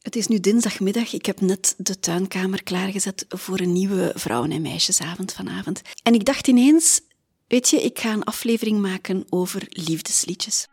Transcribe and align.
Het 0.00 0.16
is 0.16 0.26
nu 0.26 0.40
dinsdagmiddag. 0.40 1.12
Ik 1.12 1.26
heb 1.26 1.40
net 1.40 1.74
de 1.78 2.00
tuinkamer 2.00 2.62
klaargezet 2.62 3.24
voor 3.28 3.60
een 3.60 3.72
nieuwe 3.72 4.12
vrouwen- 4.14 4.52
en 4.52 4.62
meisjesavond 4.62 5.32
vanavond. 5.32 5.82
En 6.02 6.14
ik 6.14 6.24
dacht 6.24 6.48
ineens, 6.48 7.00
weet 7.48 7.68
je, 7.68 7.82
ik 7.82 7.98
ga 7.98 8.12
een 8.12 8.24
aflevering 8.24 8.80
maken 8.80 9.26
over 9.28 9.62
liefdesliedjes. 9.68 10.68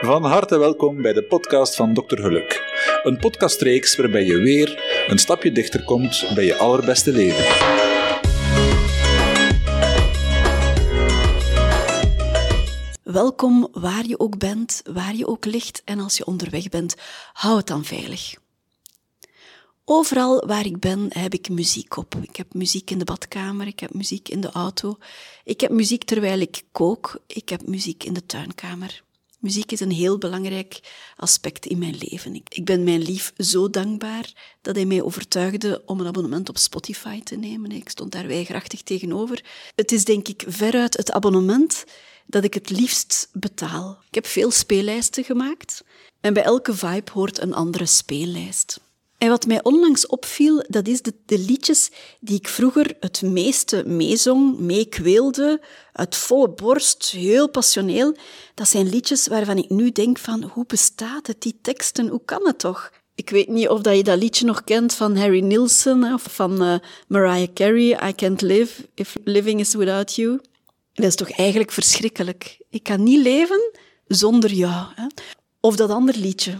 Van 0.00 0.24
harte 0.24 0.58
welkom 0.58 1.02
bij 1.02 1.12
de 1.12 1.24
podcast 1.24 1.76
van 1.76 1.94
Dr. 1.94 2.16
Geluk. 2.16 2.62
Een 3.02 3.18
podcastreeks 3.18 3.96
waarbij 3.96 4.24
je 4.24 4.36
weer 4.36 4.82
een 5.08 5.18
stapje 5.18 5.52
dichter 5.52 5.84
komt 5.84 6.30
bij 6.34 6.44
je 6.44 6.56
allerbeste 6.56 7.12
leven. 7.12 7.81
Welkom 13.12 13.68
waar 13.72 14.06
je 14.06 14.18
ook 14.18 14.38
bent, 14.38 14.82
waar 14.92 15.14
je 15.14 15.26
ook 15.26 15.44
ligt 15.44 15.82
en 15.84 16.00
als 16.00 16.16
je 16.16 16.24
onderweg 16.24 16.68
bent, 16.68 16.94
hou 17.32 17.56
het 17.56 17.66
dan 17.66 17.84
veilig. 17.84 18.34
Overal 19.84 20.46
waar 20.46 20.66
ik 20.66 20.78
ben 20.78 21.06
heb 21.08 21.34
ik 21.34 21.48
muziek 21.48 21.96
op. 21.96 22.14
Ik 22.14 22.36
heb 22.36 22.54
muziek 22.54 22.90
in 22.90 22.98
de 22.98 23.04
badkamer, 23.04 23.66
ik 23.66 23.80
heb 23.80 23.94
muziek 23.94 24.28
in 24.28 24.40
de 24.40 24.50
auto, 24.50 24.98
ik 25.44 25.60
heb 25.60 25.70
muziek 25.70 26.04
terwijl 26.04 26.40
ik 26.40 26.62
kook, 26.72 27.20
ik 27.26 27.48
heb 27.48 27.66
muziek 27.66 28.04
in 28.04 28.12
de 28.12 28.26
tuinkamer. 28.26 29.02
Muziek 29.42 29.72
is 29.72 29.80
een 29.80 29.90
heel 29.90 30.18
belangrijk 30.18 30.80
aspect 31.16 31.66
in 31.66 31.78
mijn 31.78 31.96
leven. 31.98 32.34
Ik 32.48 32.64
ben 32.64 32.84
mijn 32.84 33.02
lief 33.02 33.32
zo 33.36 33.70
dankbaar 33.70 34.56
dat 34.60 34.74
hij 34.74 34.84
mij 34.84 35.02
overtuigde 35.02 35.82
om 35.86 36.00
een 36.00 36.06
abonnement 36.06 36.48
op 36.48 36.58
Spotify 36.58 37.22
te 37.22 37.36
nemen. 37.36 37.72
Ik 37.72 37.88
stond 37.88 38.12
daar 38.12 38.26
weigerachtig 38.26 38.82
tegenover. 38.82 39.44
Het 39.74 39.92
is 39.92 40.04
denk 40.04 40.28
ik 40.28 40.44
veruit 40.46 40.96
het 40.96 41.12
abonnement 41.12 41.84
dat 42.26 42.44
ik 42.44 42.54
het 42.54 42.70
liefst 42.70 43.28
betaal. 43.32 43.98
Ik 44.08 44.14
heb 44.14 44.26
veel 44.26 44.50
speellijsten 44.50 45.24
gemaakt 45.24 45.84
en 46.20 46.34
bij 46.34 46.42
elke 46.42 46.74
vibe 46.74 47.10
hoort 47.12 47.38
een 47.38 47.54
andere 47.54 47.86
speellijst. 47.86 48.80
En 49.22 49.28
wat 49.28 49.46
mij 49.46 49.62
onlangs 49.62 50.06
opviel, 50.06 50.64
dat 50.68 50.88
is 50.88 51.02
de, 51.02 51.14
de, 51.26 51.38
liedjes 51.38 51.90
die 52.20 52.36
ik 52.36 52.48
vroeger 52.48 52.96
het 53.00 53.22
meeste 53.22 53.84
meezong, 53.86 54.58
meekweelde, 54.58 55.60
uit 55.92 56.16
volle 56.16 56.50
borst, 56.50 57.10
heel 57.10 57.48
passioneel. 57.48 58.16
Dat 58.54 58.68
zijn 58.68 58.88
liedjes 58.88 59.26
waarvan 59.26 59.56
ik 59.56 59.68
nu 59.68 59.90
denk 59.90 60.18
van, 60.18 60.42
hoe 60.42 60.64
bestaat 60.66 61.26
het, 61.26 61.42
die 61.42 61.58
teksten, 61.62 62.08
hoe 62.08 62.24
kan 62.24 62.46
het 62.46 62.58
toch? 62.58 62.92
Ik 63.14 63.30
weet 63.30 63.48
niet 63.48 63.68
of 63.68 63.80
dat 63.80 63.96
je 63.96 64.02
dat 64.02 64.18
liedje 64.18 64.44
nog 64.44 64.64
kent 64.64 64.94
van 64.94 65.16
Harry 65.16 65.40
Nilsson 65.40 66.12
of 66.12 66.22
van 66.30 66.62
uh, 66.62 66.74
Mariah 67.08 67.52
Carey, 67.54 68.08
I 68.08 68.14
Can't 68.14 68.40
Live 68.40 68.88
If 68.94 69.16
Living 69.24 69.60
Is 69.60 69.74
Without 69.74 70.14
You. 70.14 70.40
Dat 70.92 71.06
is 71.06 71.16
toch 71.16 71.30
eigenlijk 71.30 71.70
verschrikkelijk. 71.70 72.58
Ik 72.70 72.82
kan 72.82 73.02
niet 73.02 73.22
leven 73.22 73.70
zonder 74.06 74.52
jou. 74.52 74.86
Hè? 74.94 75.06
Of 75.60 75.76
dat 75.76 75.90
ander 75.90 76.16
liedje. 76.16 76.58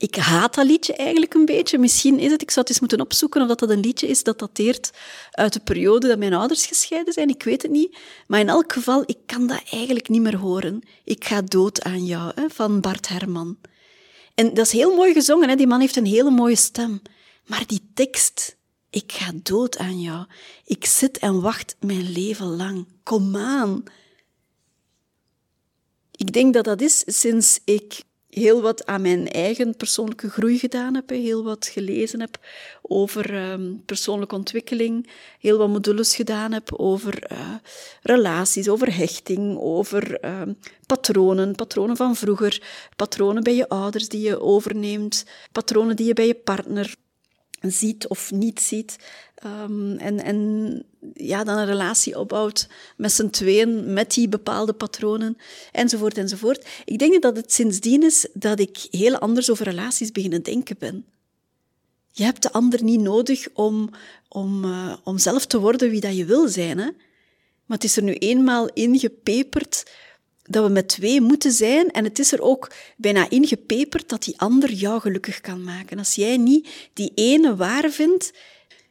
Ik 0.00 0.16
haat 0.16 0.54
dat 0.54 0.66
liedje 0.66 0.94
eigenlijk 0.94 1.34
een 1.34 1.44
beetje. 1.44 1.78
Misschien 1.78 2.18
is 2.18 2.30
het, 2.30 2.42
ik 2.42 2.50
zou 2.50 2.60
het 2.60 2.68
eens 2.68 2.80
moeten 2.80 3.00
opzoeken 3.00 3.42
of 3.42 3.48
dat, 3.48 3.58
dat 3.58 3.70
een 3.70 3.80
liedje 3.80 4.06
is 4.06 4.22
dat 4.22 4.38
dateert 4.38 4.90
uit 5.30 5.52
de 5.52 5.60
periode 5.60 6.08
dat 6.08 6.18
mijn 6.18 6.34
ouders 6.34 6.66
gescheiden 6.66 7.12
zijn. 7.12 7.28
Ik 7.28 7.42
weet 7.42 7.62
het 7.62 7.70
niet. 7.70 7.96
Maar 8.26 8.40
in 8.40 8.48
elk 8.48 8.72
geval, 8.72 9.02
ik 9.06 9.18
kan 9.26 9.46
dat 9.46 9.62
eigenlijk 9.70 10.08
niet 10.08 10.20
meer 10.20 10.36
horen. 10.36 10.82
Ik 11.04 11.24
ga 11.24 11.42
dood 11.42 11.82
aan 11.82 12.04
jou, 12.04 12.32
hè, 12.34 12.50
van 12.50 12.80
Bart 12.80 13.08
Herman. 13.08 13.58
En 14.34 14.54
dat 14.54 14.66
is 14.66 14.72
heel 14.72 14.94
mooi 14.94 15.12
gezongen, 15.12 15.48
hè? 15.48 15.56
die 15.56 15.66
man 15.66 15.80
heeft 15.80 15.96
een 15.96 16.06
hele 16.06 16.30
mooie 16.30 16.56
stem. 16.56 17.02
Maar 17.46 17.66
die 17.66 17.90
tekst, 17.94 18.56
ik 18.90 19.12
ga 19.12 19.32
dood 19.42 19.78
aan 19.78 20.00
jou. 20.00 20.26
Ik 20.64 20.84
zit 20.84 21.18
en 21.18 21.40
wacht 21.40 21.76
mijn 21.80 22.12
leven 22.12 22.56
lang. 22.56 22.86
Kom 23.02 23.36
aan. 23.36 23.82
Ik 26.10 26.32
denk 26.32 26.54
dat 26.54 26.64
dat 26.64 26.80
is 26.80 27.02
sinds 27.06 27.60
ik 27.64 28.02
heel 28.30 28.62
wat 28.62 28.86
aan 28.86 29.02
mijn 29.02 29.28
eigen 29.28 29.76
persoonlijke 29.76 30.30
groei 30.30 30.58
gedaan 30.58 30.94
heb, 30.94 31.08
heel 31.08 31.44
wat 31.44 31.66
gelezen 31.66 32.20
heb 32.20 32.38
over 32.82 33.50
um, 33.50 33.82
persoonlijke 33.86 34.34
ontwikkeling, 34.34 35.10
heel 35.38 35.58
wat 35.58 35.68
modules 35.68 36.16
gedaan 36.16 36.52
heb 36.52 36.74
over 36.74 37.32
uh, 37.32 37.54
relaties, 38.02 38.68
over 38.68 38.96
hechting, 38.96 39.58
over 39.58 40.24
uh, 40.24 40.42
patronen, 40.86 41.54
patronen 41.54 41.96
van 41.96 42.16
vroeger, 42.16 42.62
patronen 42.96 43.42
bij 43.42 43.54
je 43.54 43.68
ouders 43.68 44.08
die 44.08 44.20
je 44.20 44.40
overneemt, 44.40 45.26
patronen 45.52 45.96
die 45.96 46.06
je 46.06 46.14
bij 46.14 46.26
je 46.26 46.34
partner 46.34 46.94
ziet 47.60 48.08
of 48.08 48.30
niet 48.30 48.60
ziet. 48.60 48.96
Um, 49.46 49.96
en, 49.96 50.22
en 50.24 50.82
ja, 51.14 51.44
dan 51.44 51.58
een 51.58 51.66
relatie 51.66 52.18
opbouwt 52.18 52.68
met 52.96 53.12
z'n 53.12 53.28
tweeën, 53.28 53.92
met 53.92 54.14
die 54.14 54.28
bepaalde 54.28 54.72
patronen, 54.72 55.36
enzovoort, 55.72 56.18
enzovoort. 56.18 56.66
Ik 56.84 56.98
denk 56.98 57.22
dat 57.22 57.36
het 57.36 57.52
sindsdien 57.52 58.02
is 58.02 58.26
dat 58.32 58.60
ik 58.60 58.86
heel 58.90 59.18
anders 59.18 59.50
over 59.50 59.64
relaties 59.64 60.12
beginnen 60.12 60.42
denken 60.42 60.76
ben. 60.78 61.04
Je 62.12 62.24
hebt 62.24 62.42
de 62.42 62.52
ander 62.52 62.82
niet 62.82 63.00
nodig 63.00 63.48
om, 63.52 63.90
om, 64.28 64.64
uh, 64.64 64.96
om 65.04 65.18
zelf 65.18 65.46
te 65.46 65.58
worden 65.58 65.90
wie 65.90 66.00
dat 66.00 66.16
je 66.16 66.24
wil 66.24 66.48
zijn. 66.48 66.78
Hè? 66.78 66.88
Maar 67.64 67.78
het 67.78 67.84
is 67.84 67.96
er 67.96 68.02
nu 68.02 68.14
eenmaal 68.14 68.68
ingepeperd 68.68 69.90
dat 70.50 70.64
we 70.66 70.70
met 70.70 70.88
twee 70.88 71.20
moeten 71.20 71.52
zijn. 71.52 71.90
En 71.90 72.04
het 72.04 72.18
is 72.18 72.32
er 72.32 72.40
ook 72.40 72.72
bijna 72.96 73.30
ingepeperd 73.30 74.08
dat 74.08 74.22
die 74.22 74.38
ander 74.38 74.72
jou 74.72 75.00
gelukkig 75.00 75.40
kan 75.40 75.64
maken. 75.64 75.98
Als 75.98 76.14
jij 76.14 76.36
niet 76.36 76.68
die 76.92 77.12
ene 77.14 77.56
waar 77.56 77.90
vindt. 77.90 78.32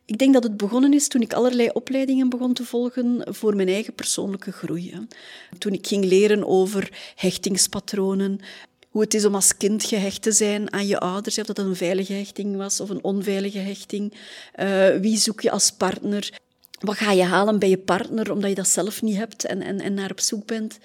Ik 0.05 0.17
denk 0.17 0.33
dat 0.33 0.43
het 0.43 0.57
begonnen 0.57 0.93
is 0.93 1.07
toen 1.07 1.21
ik 1.21 1.33
allerlei 1.33 1.69
opleidingen 1.73 2.29
begon 2.29 2.53
te 2.53 2.65
volgen 2.65 3.21
voor 3.29 3.55
mijn 3.55 3.67
eigen 3.67 3.93
persoonlijke 3.93 4.51
groei. 4.51 5.07
Toen 5.57 5.73
ik 5.73 5.87
ging 5.87 6.05
leren 6.05 6.47
over 6.47 7.13
hechtingspatronen, 7.15 8.39
hoe 8.89 9.01
het 9.01 9.13
is 9.13 9.25
om 9.25 9.35
als 9.35 9.57
kind 9.57 9.83
gehecht 9.83 10.21
te 10.21 10.31
zijn 10.31 10.73
aan 10.73 10.87
je 10.87 10.99
ouders, 10.99 11.37
of 11.37 11.45
dat 11.45 11.57
een 11.57 11.75
veilige 11.75 12.13
hechting 12.13 12.55
was 12.55 12.79
of 12.79 12.89
een 12.89 13.03
onveilige 13.03 13.59
hechting. 13.59 14.13
Uh, 14.59 14.95
wie 14.95 15.17
zoek 15.17 15.41
je 15.41 15.51
als 15.51 15.71
partner? 15.71 16.39
Wat 16.79 16.97
ga 16.97 17.11
je 17.11 17.23
halen 17.23 17.59
bij 17.59 17.69
je 17.69 17.77
partner 17.77 18.31
omdat 18.31 18.49
je 18.49 18.55
dat 18.55 18.67
zelf 18.67 19.01
niet 19.01 19.15
hebt 19.15 19.45
en, 19.45 19.61
en, 19.61 19.79
en 19.81 19.93
naar 19.93 20.11
op 20.11 20.19
zoek 20.19 20.45
bent? 20.45 20.79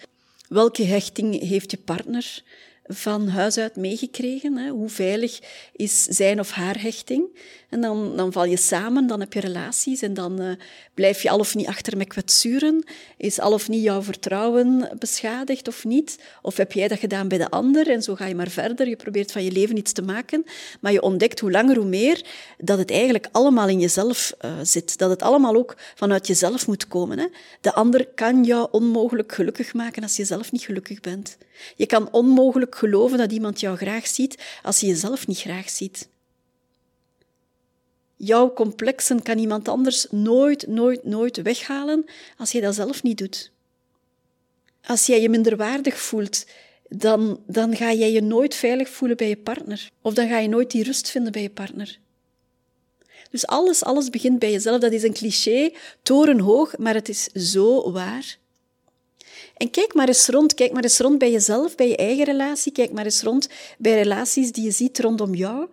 Welke 0.54 0.82
hechting 0.82 1.40
heeft 1.40 1.70
je 1.70 1.76
partner 1.76 2.42
van 2.86 3.28
huis 3.28 3.58
uit 3.58 3.76
meegekregen? 3.76 4.56
Hè? 4.56 4.70
Hoe 4.70 4.88
veilig 4.88 5.40
is 5.72 6.02
zijn 6.02 6.40
of 6.40 6.50
haar 6.50 6.82
hechting? 6.82 7.38
En 7.68 7.80
dan, 7.80 8.16
dan 8.16 8.32
val 8.32 8.44
je 8.44 8.56
samen, 8.56 9.06
dan 9.06 9.20
heb 9.20 9.32
je 9.32 9.40
relaties 9.40 10.02
en 10.02 10.14
dan 10.14 10.42
uh, 10.42 10.50
blijf 10.94 11.22
je 11.22 11.30
al 11.30 11.38
of 11.38 11.54
niet 11.54 11.66
achter 11.66 11.96
met 11.96 12.08
kwetsuren. 12.08 12.84
Is 13.16 13.40
al 13.40 13.52
of 13.52 13.68
niet 13.68 13.82
jouw 13.82 14.02
vertrouwen 14.02 14.88
beschadigd 14.98 15.68
of 15.68 15.84
niet? 15.84 16.18
Of 16.42 16.56
heb 16.56 16.72
jij 16.72 16.88
dat 16.88 16.98
gedaan 16.98 17.28
bij 17.28 17.38
de 17.38 17.50
ander 17.50 17.90
en 17.90 18.02
zo 18.02 18.14
ga 18.14 18.26
je 18.26 18.34
maar 18.34 18.48
verder. 18.48 18.88
Je 18.88 18.96
probeert 18.96 19.32
van 19.32 19.44
je 19.44 19.52
leven 19.52 19.76
iets 19.76 19.92
te 19.92 20.02
maken, 20.02 20.44
maar 20.80 20.92
je 20.92 21.02
ontdekt 21.02 21.40
hoe 21.40 21.50
langer 21.50 21.76
hoe 21.76 21.84
meer 21.84 22.24
dat 22.58 22.78
het 22.78 22.90
eigenlijk 22.90 23.28
allemaal 23.32 23.68
in 23.68 23.80
jezelf 23.80 24.34
uh, 24.44 24.52
zit. 24.62 24.98
Dat 24.98 25.10
het 25.10 25.22
allemaal 25.22 25.54
ook 25.54 25.76
vanuit 25.94 26.26
jezelf 26.26 26.66
moet 26.66 26.88
komen. 26.88 27.18
Hè? 27.18 27.26
De 27.60 27.74
ander 27.74 28.06
kan 28.14 28.44
jou 28.44 28.68
onmogelijk 28.70 29.32
gelukkig 29.32 29.74
maken 29.74 30.02
als 30.02 30.16
je 30.16 30.24
zelf 30.24 30.52
niet 30.52 30.62
gelukkig 30.62 31.00
bent. 31.00 31.36
Je 31.76 31.86
kan 31.86 32.12
onmogelijk 32.12 32.74
geloven 32.74 33.18
dat 33.18 33.32
iemand 33.32 33.60
jou 33.60 33.76
graag 33.76 34.06
ziet 34.06 34.38
als 34.62 34.80
je 34.80 34.86
jezelf 34.86 35.26
niet 35.26 35.38
graag 35.38 35.70
ziet. 35.70 36.08
Jouw 38.16 38.52
complexen 38.52 39.22
kan 39.22 39.38
iemand 39.38 39.68
anders 39.68 40.06
nooit, 40.10 40.66
nooit, 40.66 41.04
nooit 41.04 41.42
weghalen 41.42 42.04
als 42.38 42.52
je 42.52 42.60
dat 42.60 42.74
zelf 42.74 43.02
niet 43.02 43.18
doet. 43.18 43.50
Als 44.86 45.06
jij 45.06 45.20
je 45.20 45.28
minderwaardig 45.28 46.00
voelt, 46.00 46.46
dan, 46.88 47.40
dan 47.46 47.76
ga 47.76 47.92
jij 47.92 48.12
je 48.12 48.20
nooit 48.20 48.54
veilig 48.54 48.88
voelen 48.88 49.16
bij 49.16 49.28
je 49.28 49.36
partner. 49.36 49.90
Of 50.02 50.14
dan 50.14 50.28
ga 50.28 50.38
je 50.38 50.48
nooit 50.48 50.70
die 50.70 50.84
rust 50.84 51.10
vinden 51.10 51.32
bij 51.32 51.42
je 51.42 51.50
partner. 51.50 51.98
Dus 53.30 53.46
alles, 53.46 53.84
alles 53.84 54.10
begint 54.10 54.38
bij 54.38 54.50
jezelf. 54.50 54.80
Dat 54.80 54.92
is 54.92 55.02
een 55.02 55.12
cliché, 55.12 55.70
torenhoog, 56.02 56.78
maar 56.78 56.94
het 56.94 57.08
is 57.08 57.24
zo 57.24 57.92
waar. 57.92 58.38
En 59.56 59.70
kijk 59.70 59.94
maar 59.94 60.08
eens 60.08 60.26
rond. 60.26 60.54
Kijk 60.54 60.72
maar 60.72 60.82
eens 60.82 60.98
rond 60.98 61.18
bij 61.18 61.30
jezelf, 61.30 61.74
bij 61.74 61.88
je 61.88 61.96
eigen 61.96 62.24
relatie. 62.24 62.72
Kijk 62.72 62.92
maar 62.92 63.04
eens 63.04 63.22
rond 63.22 63.48
bij 63.78 63.94
relaties 63.94 64.52
die 64.52 64.64
je 64.64 64.70
ziet 64.70 64.98
rondom 64.98 65.34
jou. 65.34 65.68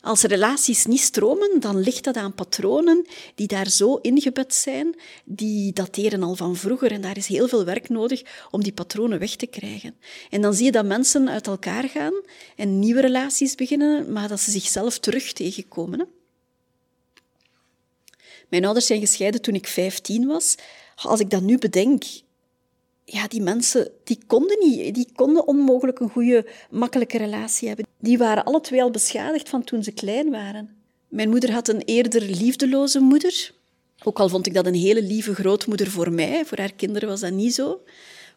Als 0.00 0.22
relaties 0.22 0.86
niet 0.86 1.00
stromen, 1.00 1.60
dan 1.60 1.80
ligt 1.80 2.04
dat 2.04 2.16
aan 2.16 2.34
patronen 2.34 3.06
die 3.34 3.46
daar 3.46 3.68
zo 3.68 3.96
ingebed 3.96 4.54
zijn, 4.54 4.94
die 5.24 5.72
dateren 5.72 6.22
al 6.22 6.34
van 6.34 6.56
vroeger 6.56 6.92
en 6.92 7.00
daar 7.00 7.16
is 7.16 7.26
heel 7.26 7.48
veel 7.48 7.64
werk 7.64 7.88
nodig 7.88 8.22
om 8.50 8.62
die 8.62 8.72
patronen 8.72 9.18
weg 9.18 9.36
te 9.36 9.46
krijgen. 9.46 9.96
En 10.30 10.40
dan 10.40 10.54
zie 10.54 10.64
je 10.64 10.72
dat 10.72 10.84
mensen 10.84 11.28
uit 11.28 11.46
elkaar 11.46 11.88
gaan 11.88 12.14
en 12.56 12.78
nieuwe 12.78 13.00
relaties 13.00 13.54
beginnen, 13.54 14.12
maar 14.12 14.28
dat 14.28 14.40
ze 14.40 14.50
zichzelf 14.50 14.98
terug 14.98 15.32
tegenkomen. 15.32 15.98
Hè? 15.98 16.04
Mijn 18.48 18.64
ouders 18.64 18.86
zijn 18.86 19.00
gescheiden 19.00 19.42
toen 19.42 19.54
ik 19.54 19.66
15 19.66 20.26
was. 20.26 20.54
Als 20.96 21.20
ik 21.20 21.30
dat 21.30 21.42
nu 21.42 21.58
bedenk, 21.58 22.04
ja, 23.12 23.28
die 23.28 23.42
mensen 23.42 23.90
die 24.04 24.18
konden 24.26 24.58
niet, 24.58 24.94
die 24.94 25.08
konden 25.14 25.46
onmogelijk 25.46 26.00
een 26.00 26.10
goede, 26.10 26.46
makkelijke 26.70 27.18
relatie 27.18 27.68
hebben. 27.68 27.86
Die 27.98 28.18
waren 28.18 28.44
alle 28.44 28.60
twee 28.60 28.82
al 28.82 28.90
beschadigd 28.90 29.48
van 29.48 29.64
toen 29.64 29.82
ze 29.82 29.92
klein 29.92 30.30
waren. 30.30 30.76
Mijn 31.08 31.30
moeder 31.30 31.52
had 31.52 31.68
een 31.68 31.82
eerder 31.84 32.22
liefdeloze 32.22 33.00
moeder. 33.00 33.52
Ook 34.02 34.20
al 34.20 34.28
vond 34.28 34.46
ik 34.46 34.54
dat 34.54 34.66
een 34.66 34.74
hele 34.74 35.02
lieve 35.02 35.34
grootmoeder 35.34 35.90
voor 35.90 36.12
mij, 36.12 36.44
voor 36.44 36.58
haar 36.58 36.72
kinderen 36.72 37.08
was 37.08 37.20
dat 37.20 37.32
niet 37.32 37.54
zo. 37.54 37.80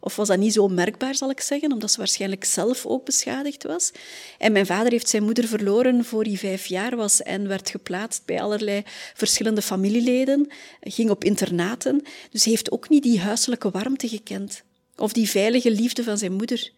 Of 0.04 0.16
was 0.16 0.28
dat 0.28 0.38
niet 0.38 0.54
zo 0.54 0.68
merkbaar, 0.68 1.16
zal 1.16 1.30
ik 1.30 1.40
zeggen, 1.42 1.72
omdat 1.72 1.92
ze 1.92 1.98
waarschijnlijk 1.98 2.44
zelf 2.44 2.86
ook 2.86 3.06
beschadigd 3.06 3.64
was. 3.64 3.92
En 4.38 4.52
mijn 4.52 4.66
vader 4.66 4.92
heeft 4.92 5.10
zijn 5.10 5.24
moeder 5.24 5.48
verloren 5.48 6.06
voor 6.06 6.24
hij 6.24 6.38
vijf 6.38 6.66
jaar 6.66 6.96
was 6.96 7.22
en 7.22 7.48
werd 7.48 7.70
geplaatst 7.70 8.26
bij 8.26 8.42
allerlei 8.42 8.84
verschillende 9.14 9.62
familieleden. 9.62 10.48
Ging 10.82 11.10
op 11.10 11.24
internaten. 11.24 12.02
Dus 12.32 12.46
heeft 12.46 12.72
ook 12.72 12.90
niet 12.90 13.04
die 13.04 13.20
huiselijke 13.20 13.70
warmte 13.70 14.08
gekend. 14.08 14.64
Of 14.96 15.14
die 15.14 15.30
veilige 15.30 15.72
liefde 15.72 16.04
van 16.04 16.18
zijn 16.18 16.34
moeder. 16.34 16.72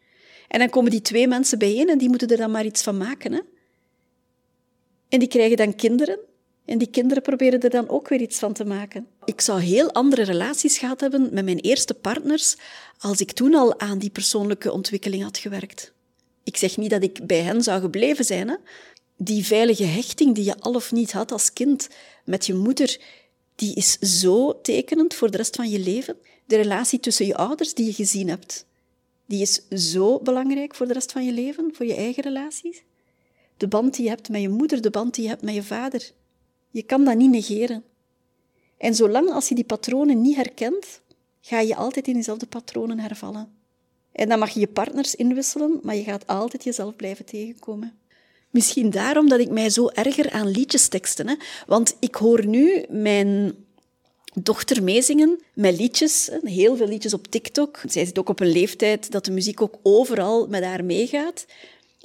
En 0.48 0.60
dan 0.60 0.70
komen 0.70 0.92
die 0.92 1.02
twee 1.02 1.28
mensen 1.28 1.60
bijeen 1.60 1.90
en 1.90 1.98
die 1.98 2.10
moeten 2.10 2.28
er 2.28 2.38
dan 2.38 2.52
maar 2.52 2.66
iets 2.66 2.84
van 2.84 2.98
maken. 2.98 3.32
Hè? 3.32 3.40
En 5.10 5.20
die 5.20 5.28
krijgen 5.28 5.58
dan 5.58 5.76
kinderen. 5.76 6.20
En 6.66 6.78
die 6.78 6.90
kinderen 6.90 7.24
proberen 7.24 7.62
er 7.62 7.70
dan 7.70 7.90
ook 7.90 8.08
weer 8.08 8.22
iets 8.22 8.40
van 8.40 8.54
te 8.54 8.66
maken. 8.66 9.08
Ik 9.26 9.42
zou 9.42 9.62
heel 9.62 9.92
andere 9.92 10.24
relaties 10.24 10.78
gehad 10.78 11.00
hebben 11.00 11.30
met 11.32 11.46
mijn 11.46 11.60
eerste 11.60 11.94
partners 11.94 12.56
als 12.98 13.20
ik 13.20 13.32
toen 13.32 13.56
al 13.56 13.80
aan 13.80 13.98
die 13.98 14.10
persoonlijke 14.10 14.72
ontwikkeling 14.72 15.24
had 15.24 15.38
gewerkt. 15.38 15.94
Ik 16.44 16.58
zeg 16.58 16.78
niet 16.78 16.90
dat 16.90 17.04
ik 17.04 17.28
bij 17.28 17.42
hen 17.42 17.64
zou 17.64 17.82
gebleven 17.82 18.26
zijn. 18.26 18.48
Hè? 18.48 18.56
Die 19.18 19.46
veilige 19.46 19.84
hechting 19.84 20.36
die 20.36 20.44
je 20.44 20.60
al 20.60 20.74
of 20.74 20.92
niet 20.92 21.12
had 21.12 21.32
als 21.32 21.54
kind 21.54 21.90
met 22.26 22.46
je 22.46 22.54
moeder, 22.54 23.00
die 23.56 23.76
is 23.76 23.98
zo 24.00 24.62
tekenend 24.62 25.14
voor 25.14 25.32
de 25.32 25.38
rest 25.38 25.56
van 25.56 25.70
je 25.70 25.80
leven. 25.80 26.18
De 26.46 26.56
relatie 26.56 27.00
tussen 27.00 27.26
je 27.26 27.36
ouders 27.36 27.74
die 27.74 27.86
je 27.86 27.94
gezien 27.94 28.30
hebt, 28.30 28.66
die 29.26 29.42
is 29.42 29.68
zo 29.70 30.20
belangrijk 30.20 30.76
voor 30.76 30.88
de 30.88 30.94
rest 30.94 31.12
van 31.12 31.26
je 31.26 31.32
leven, 31.32 31.70
voor 31.74 31.86
je 31.86 31.96
eigen 31.96 32.24
relaties. 32.24 32.84
De 33.58 33.68
band 33.68 33.96
die 33.96 34.04
je 34.04 34.10
hebt 34.10 34.30
met 34.30 34.42
je 34.42 34.50
moeder, 34.50 34.82
de 34.82 34.90
band 34.90 35.14
die 35.14 35.24
je 35.24 35.30
hebt 35.30 35.42
met 35.42 35.54
je 35.54 35.64
vader. 35.64 36.12
Je 36.76 36.84
kan 36.84 37.04
dat 37.04 37.16
niet 37.16 37.30
negeren. 37.30 37.84
En 38.78 38.96
zolang 38.96 39.30
als 39.30 39.50
je 39.50 39.56
die 39.56 39.64
patronen 39.64 40.22
niet 40.22 40.36
herkent, 40.36 41.02
ga 41.42 41.60
je 41.60 41.76
altijd 41.76 42.08
in 42.08 42.14
dezelfde 42.14 42.46
patronen 42.46 43.00
hervallen. 43.00 43.48
En 44.12 44.30
dan 44.30 44.40
mag 44.40 44.50
je 44.50 44.60
je 44.60 44.68
partners 44.68 45.16
inwisselen, 45.16 45.80
maar 45.84 45.96
je 45.96 46.04
gaat 46.04 46.28
altijd 46.28 46.64
jezelf 46.64 46.96
blijven 46.96 47.26
tegenkomen. 47.26 47.94
Misschien 48.50 48.90
daarom 48.90 49.30
dat 49.30 49.40
ik 49.40 49.50
mij 49.50 49.70
zo 49.70 49.88
erger 49.88 50.32
aan 50.32 50.48
liedjesteksten. 50.48 51.28
Hè? 51.28 51.36
Want 51.68 51.96
ik 52.00 52.16
hoor 52.16 52.46
nu 52.46 52.86
mijn 52.90 53.54
dochter 54.34 54.84
meezingen 54.84 55.40
met 55.54 55.80
liedjes, 55.80 56.30
heel 56.44 56.76
veel 56.76 56.88
liedjes 56.88 57.14
op 57.14 57.28
TikTok. 57.28 57.82
Zij 57.88 58.06
zit 58.06 58.20
ook 58.20 58.30
op 58.30 58.40
een 58.40 58.52
leeftijd 58.52 59.12
dat 59.12 59.26
de 59.26 59.32
muziek 59.32 59.62
ook 59.62 59.80
overal 59.84 60.48
met 60.48 60.64
haar 60.64 60.86
meegaat. 60.86 61.46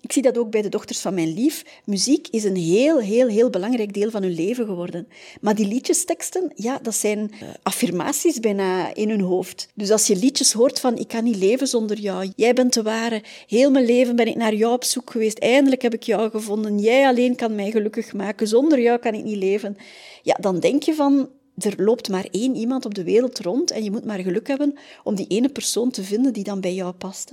Ik 0.00 0.12
zie 0.12 0.23
dat 0.23 0.38
ook 0.38 0.50
bij 0.50 0.62
de 0.62 0.69
dochters 0.69 0.99
van 0.99 1.14
mijn 1.14 1.35
lief. 1.35 1.64
Muziek 1.85 2.29
is 2.29 2.44
een 2.44 2.56
heel, 2.56 2.99
heel, 2.99 3.29
heel 3.29 3.50
belangrijk 3.50 3.94
deel 3.94 4.11
van 4.11 4.23
hun 4.23 4.35
leven 4.35 4.67
geworden. 4.67 5.08
Maar 5.41 5.55
die 5.55 5.67
liedjesteksten, 5.67 6.52
ja, 6.55 6.79
dat 6.82 6.94
zijn 6.94 7.31
eh, 7.31 7.49
affirmaties 7.62 8.41
bijna 8.41 8.94
in 8.94 9.08
hun 9.08 9.20
hoofd. 9.20 9.69
Dus 9.75 9.91
als 9.91 10.06
je 10.06 10.17
liedjes 10.17 10.52
hoort 10.52 10.81
van 10.81 10.99
ik 10.99 11.08
kan 11.08 11.25
niet 11.25 11.37
leven 11.37 11.67
zonder 11.67 11.99
jou, 11.99 12.32
jij 12.37 12.52
bent 12.52 12.73
de 12.73 12.82
ware, 12.82 13.23
heel 13.47 13.70
mijn 13.70 13.85
leven 13.85 14.17
ben 14.17 14.26
ik 14.26 14.37
naar 14.37 14.55
jou 14.55 14.73
op 14.73 14.85
zoek 14.85 15.11
geweest, 15.11 15.38
eindelijk 15.38 15.82
heb 15.82 15.94
ik 15.94 16.02
jou 16.02 16.31
gevonden, 16.31 16.79
jij 16.79 17.06
alleen 17.06 17.37
kan 17.37 17.55
mij 17.55 17.70
gelukkig 17.70 18.12
maken, 18.12 18.49
zonder 18.49 18.81
jou 18.81 18.99
kan 18.99 19.14
ik 19.14 19.25
niet 19.25 19.37
leven. 19.37 19.76
Ja, 20.23 20.37
dan 20.41 20.61
denk 20.61 20.82
je 20.82 20.94
van, 20.94 21.29
er 21.58 21.75
loopt 21.76 22.08
maar 22.08 22.26
één 22.31 22.56
iemand 22.56 22.85
op 22.85 22.94
de 22.94 23.05
wereld 23.05 23.38
rond 23.38 23.70
en 23.70 23.85
je 23.85 23.91
moet 23.91 24.05
maar 24.05 24.19
geluk 24.19 24.49
hebben 24.49 24.75
om 25.05 25.14
die 25.14 25.26
ene 25.26 25.49
persoon 25.49 25.91
te 25.91 26.02
vinden 26.02 26.32
die 26.32 26.44
dan 26.44 26.61
bij 26.61 26.75
jou 26.75 26.93
past. 26.93 27.32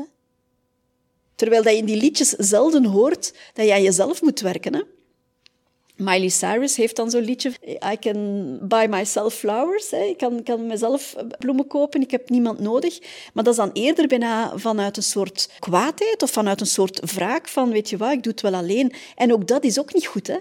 Terwijl 1.38 1.64
dat 1.64 1.72
je 1.72 1.80
in 1.80 1.86
die 1.86 2.02
liedjes 2.02 2.30
zelden 2.30 2.86
hoort 2.86 3.34
dat 3.54 3.68
je 3.68 3.82
jezelf 3.82 4.22
moet 4.22 4.40
werken. 4.40 4.74
Hè? 4.74 4.82
Miley 5.96 6.30
Cyrus 6.30 6.76
heeft 6.76 6.96
dan 6.96 7.10
zo'n 7.10 7.24
liedje, 7.24 7.52
I 7.92 7.98
can 8.00 8.60
buy 8.62 8.88
myself 8.88 9.34
flowers. 9.34 9.92
Hè. 9.92 10.04
Ik 10.04 10.18
kan, 10.18 10.44
kan 10.44 10.68
mezelf 10.68 11.16
bloemen 11.40 11.68
kopen, 11.68 12.02
ik 12.02 12.12
heb 12.12 12.30
niemand 12.30 12.60
nodig. 12.60 13.00
Maar 13.34 13.44
dat 13.44 13.54
is 13.54 13.60
dan 13.60 13.70
eerder 13.74 14.08
bijna 14.08 14.58
vanuit 14.58 14.98
een 14.98 15.04
soort 15.04 15.50
kwaadheid 15.60 16.24
of 16.24 16.32
vanuit 16.32 16.62
een 16.62 16.68
soort 16.68 17.12
wraak 17.14 17.48
van, 17.48 17.70
weet 17.70 17.90
je 17.90 17.98
wat, 17.98 18.12
ik 18.12 18.24
doe 18.24 18.32
het 18.32 18.42
wel 18.42 18.54
alleen. 18.54 18.94
En 19.16 19.34
ook 19.34 19.48
dat 19.48 19.64
is 19.64 19.80
ook 19.80 19.94
niet 19.94 20.06
goed. 20.06 20.28
Hè. 20.28 20.38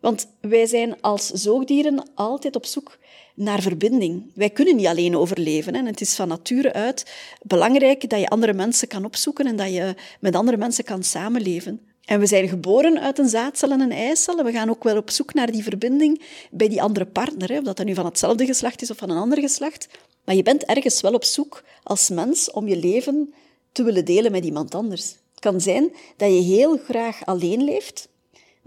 Want 0.00 0.26
wij 0.40 0.66
zijn 0.66 1.00
als 1.00 1.26
zoogdieren 1.26 2.08
altijd 2.14 2.56
op 2.56 2.66
zoek 2.66 2.98
naar 3.34 3.62
verbinding. 3.62 4.30
Wij 4.34 4.50
kunnen 4.50 4.76
niet 4.76 4.86
alleen 4.86 5.16
overleven. 5.16 5.74
Hè. 5.74 5.82
Het 5.82 6.00
is 6.00 6.14
van 6.14 6.28
nature 6.28 6.72
uit 6.72 7.10
belangrijk 7.42 8.10
dat 8.10 8.20
je 8.20 8.28
andere 8.28 8.52
mensen 8.52 8.88
kan 8.88 9.04
opzoeken 9.04 9.46
en 9.46 9.56
dat 9.56 9.72
je 9.72 9.94
met 10.20 10.34
andere 10.34 10.56
mensen 10.56 10.84
kan 10.84 11.02
samenleven. 11.02 11.80
En 12.04 12.20
we 12.20 12.26
zijn 12.26 12.48
geboren 12.48 13.00
uit 13.00 13.18
een 13.18 13.28
zaadcel 13.28 13.70
en 13.70 13.80
een 13.80 13.92
eicel. 13.92 14.38
En 14.38 14.44
we 14.44 14.52
gaan 14.52 14.70
ook 14.70 14.84
wel 14.84 14.96
op 14.96 15.10
zoek 15.10 15.34
naar 15.34 15.50
die 15.50 15.62
verbinding 15.62 16.22
bij 16.50 16.68
die 16.68 16.82
andere 16.82 17.06
partner. 17.06 17.48
Hè. 17.48 17.58
Of 17.58 17.64
dat 17.64 17.84
nu 17.84 17.94
van 17.94 18.04
hetzelfde 18.04 18.46
geslacht 18.46 18.82
is 18.82 18.90
of 18.90 18.96
van 18.96 19.10
een 19.10 19.16
ander 19.16 19.40
geslacht. 19.40 19.88
Maar 20.24 20.34
je 20.34 20.42
bent 20.42 20.64
ergens 20.64 21.00
wel 21.00 21.14
op 21.14 21.24
zoek 21.24 21.62
als 21.82 22.08
mens 22.08 22.50
om 22.50 22.68
je 22.68 22.76
leven 22.76 23.34
te 23.72 23.82
willen 23.82 24.04
delen 24.04 24.32
met 24.32 24.44
iemand 24.44 24.74
anders. 24.74 25.10
Het 25.30 25.40
kan 25.40 25.60
zijn 25.60 25.92
dat 26.16 26.28
je 26.28 26.40
heel 26.40 26.78
graag 26.78 27.26
alleen 27.26 27.64
leeft, 27.64 28.08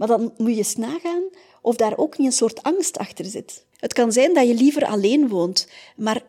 maar 0.02 0.18
dan 0.18 0.32
moet 0.36 0.50
je 0.50 0.56
eens 0.56 0.76
nagaan 0.76 1.22
of 1.60 1.76
daar 1.76 1.96
ook 1.96 2.18
niet 2.18 2.26
een 2.26 2.32
soort 2.32 2.62
angst 2.62 2.98
achter 2.98 3.24
zit. 3.24 3.64
Het 3.76 3.92
kan 3.92 4.12
zijn 4.12 4.34
dat 4.34 4.46
je 4.46 4.54
liever 4.54 4.86
alleen 4.86 5.28
woont, 5.28 5.68
maar 5.96 6.22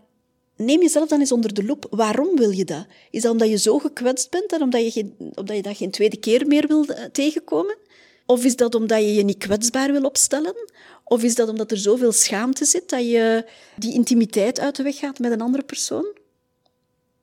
neem 0.55 0.81
jezelf 0.81 1.07
dan 1.07 1.19
eens 1.19 1.31
onder 1.31 1.53
de 1.53 1.63
loep. 1.63 1.87
Waarom 1.89 2.35
wil 2.35 2.49
je 2.49 2.65
dat? 2.65 2.85
Is 3.11 3.21
dat 3.21 3.31
omdat 3.31 3.49
je 3.49 3.57
zo 3.57 3.79
gekwetst 3.79 4.29
bent 4.29 4.53
en 4.53 4.61
omdat 4.61 4.93
je, 4.93 5.11
omdat 5.17 5.55
je 5.55 5.61
dat 5.61 5.77
geen 5.77 5.91
tweede 5.91 6.17
keer 6.17 6.47
meer 6.47 6.67
wil 6.67 6.85
eh, 6.85 7.03
tegenkomen? 7.05 7.77
Of 8.25 8.43
is 8.43 8.55
dat 8.55 8.75
omdat 8.75 8.99
je 8.99 9.13
je 9.13 9.23
niet 9.23 9.37
kwetsbaar 9.37 9.91
wil 9.91 10.03
opstellen? 10.03 10.55
Of 11.03 11.23
is 11.23 11.35
dat 11.35 11.49
omdat 11.49 11.71
er 11.71 11.77
zoveel 11.77 12.11
schaamte 12.11 12.65
zit 12.65 12.89
dat 12.89 13.09
je 13.09 13.45
die 13.75 13.93
intimiteit 13.93 14.59
uit 14.59 14.75
de 14.75 14.83
weg 14.83 14.97
gaat 14.97 15.19
met 15.19 15.31
een 15.31 15.41
andere 15.41 15.63
persoon? 15.63 16.05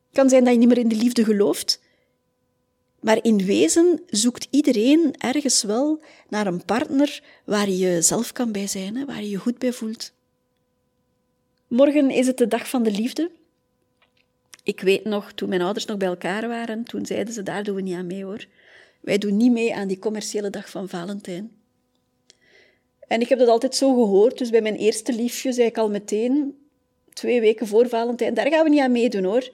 Het 0.06 0.18
kan 0.18 0.28
zijn 0.28 0.44
dat 0.44 0.52
je 0.52 0.58
niet 0.58 0.68
meer 0.68 0.78
in 0.78 0.88
de 0.88 0.96
liefde 0.96 1.24
gelooft, 1.24 1.80
maar 3.00 3.18
in 3.22 3.44
wezen 3.44 4.00
zoekt 4.06 4.46
iedereen 4.50 5.14
ergens 5.18 5.62
wel 5.62 6.00
naar 6.28 6.46
een 6.46 6.64
partner 6.64 7.22
waar 7.44 7.68
je 7.68 7.78
jezelf 7.78 8.32
kan 8.32 8.52
bij 8.52 8.66
zijn, 8.66 9.06
waar 9.06 9.22
je 9.22 9.30
je 9.30 9.36
goed 9.36 9.58
bij 9.58 9.72
voelt. 9.72 10.12
Morgen 11.68 12.10
is 12.10 12.26
het 12.26 12.36
de 12.36 12.48
dag 12.48 12.68
van 12.68 12.82
de 12.82 12.90
liefde. 12.90 13.30
Ik 14.62 14.80
weet 14.80 15.04
nog, 15.04 15.32
toen 15.32 15.48
mijn 15.48 15.62
ouders 15.62 15.84
nog 15.84 15.96
bij 15.96 16.08
elkaar 16.08 16.48
waren, 16.48 16.84
toen 16.84 17.06
zeiden 17.06 17.34
ze, 17.34 17.42
daar 17.42 17.64
doen 17.64 17.74
we 17.74 17.80
niet 17.80 17.96
aan 17.96 18.06
mee 18.06 18.24
hoor. 18.24 18.46
Wij 19.00 19.18
doen 19.18 19.36
niet 19.36 19.52
mee 19.52 19.74
aan 19.74 19.88
die 19.88 19.98
commerciële 19.98 20.50
dag 20.50 20.70
van 20.70 20.88
Valentijn. 20.88 21.50
En 23.06 23.20
ik 23.20 23.28
heb 23.28 23.38
dat 23.38 23.48
altijd 23.48 23.74
zo 23.74 23.94
gehoord, 23.94 24.38
dus 24.38 24.50
bij 24.50 24.62
mijn 24.62 24.76
eerste 24.76 25.12
liefje 25.12 25.52
zei 25.52 25.66
ik 25.66 25.78
al 25.78 25.90
meteen, 25.90 26.58
twee 27.12 27.40
weken 27.40 27.66
voor 27.66 27.88
Valentijn, 27.88 28.34
daar 28.34 28.48
gaan 28.48 28.64
we 28.64 28.70
niet 28.70 28.80
aan 28.80 28.92
meedoen 28.92 29.24
hoor 29.24 29.50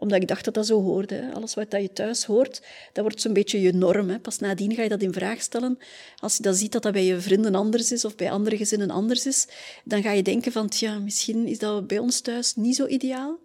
omdat 0.00 0.20
ik 0.20 0.28
dacht 0.28 0.44
dat 0.44 0.54
dat 0.54 0.66
zo 0.66 0.82
hoorde. 0.82 1.30
Alles 1.34 1.54
wat 1.54 1.66
je 1.70 1.92
thuis 1.92 2.24
hoort, 2.24 2.62
dat 2.92 3.04
wordt 3.04 3.20
zo'n 3.20 3.32
beetje 3.32 3.60
je 3.60 3.72
norm. 3.72 4.08
Hè. 4.08 4.18
Pas 4.18 4.38
nadien 4.38 4.74
ga 4.74 4.82
je 4.82 4.88
dat 4.88 5.02
in 5.02 5.12
vraag 5.12 5.40
stellen. 5.40 5.78
Als 6.16 6.36
je 6.36 6.42
dan 6.42 6.54
ziet 6.54 6.72
dat 6.72 6.82
dat 6.82 6.92
bij 6.92 7.04
je 7.04 7.20
vrienden 7.20 7.54
anders 7.54 7.92
is 7.92 8.04
of 8.04 8.16
bij 8.16 8.30
andere 8.30 8.56
gezinnen 8.56 8.90
anders 8.90 9.26
is, 9.26 9.46
dan 9.84 10.02
ga 10.02 10.12
je 10.12 10.22
denken 10.22 10.52
van, 10.52 10.68
tja, 10.68 10.98
misschien 10.98 11.46
is 11.46 11.58
dat 11.58 11.86
bij 11.86 11.98
ons 11.98 12.20
thuis 12.20 12.54
niet 12.54 12.76
zo 12.76 12.86
ideaal. 12.86 13.38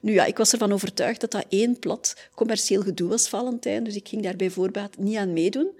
Nu 0.00 0.12
ja, 0.12 0.24
ik 0.24 0.36
was 0.36 0.52
ervan 0.52 0.72
overtuigd 0.72 1.20
dat 1.20 1.30
dat 1.30 1.44
één 1.48 1.78
plat 1.78 2.16
commercieel 2.34 2.82
gedoe 2.82 3.08
was, 3.08 3.28
Valentijn. 3.28 3.84
Dus 3.84 3.94
ik 3.94 4.08
ging 4.08 4.22
daar 4.22 4.36
bij 4.36 4.50
voorbaat 4.50 4.98
niet 4.98 5.16
aan 5.16 5.32
meedoen. 5.32 5.70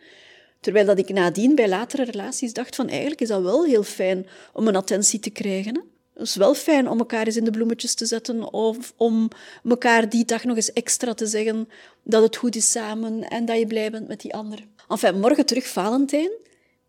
Terwijl 0.60 0.86
dat 0.86 0.98
ik 0.98 1.08
nadien 1.08 1.54
bij 1.54 1.68
latere 1.68 2.04
relaties 2.04 2.52
dacht 2.52 2.76
van, 2.76 2.88
eigenlijk 2.88 3.20
is 3.20 3.28
dat 3.28 3.42
wel 3.42 3.64
heel 3.64 3.82
fijn 3.82 4.26
om 4.52 4.68
een 4.68 4.76
attentie 4.76 5.20
te 5.20 5.30
krijgen. 5.30 5.82
Het 6.20 6.28
is 6.28 6.36
wel 6.36 6.54
fijn 6.54 6.88
om 6.88 6.98
elkaar 6.98 7.26
eens 7.26 7.36
in 7.36 7.44
de 7.44 7.50
bloemetjes 7.50 7.94
te 7.94 8.06
zetten 8.06 8.52
of 8.52 8.92
om 8.96 9.28
elkaar 9.64 10.08
die 10.08 10.24
dag 10.24 10.44
nog 10.44 10.56
eens 10.56 10.72
extra 10.72 11.14
te 11.14 11.26
zeggen 11.26 11.68
dat 12.02 12.22
het 12.22 12.36
goed 12.36 12.56
is 12.56 12.70
samen 12.70 13.28
en 13.28 13.44
dat 13.44 13.58
je 13.58 13.66
blij 13.66 13.90
bent 13.90 14.08
met 14.08 14.20
die 14.20 14.34
ander. 14.34 14.66
Enfin, 14.88 15.20
morgen 15.20 15.46
terug 15.46 15.66
Valentijn. 15.66 16.30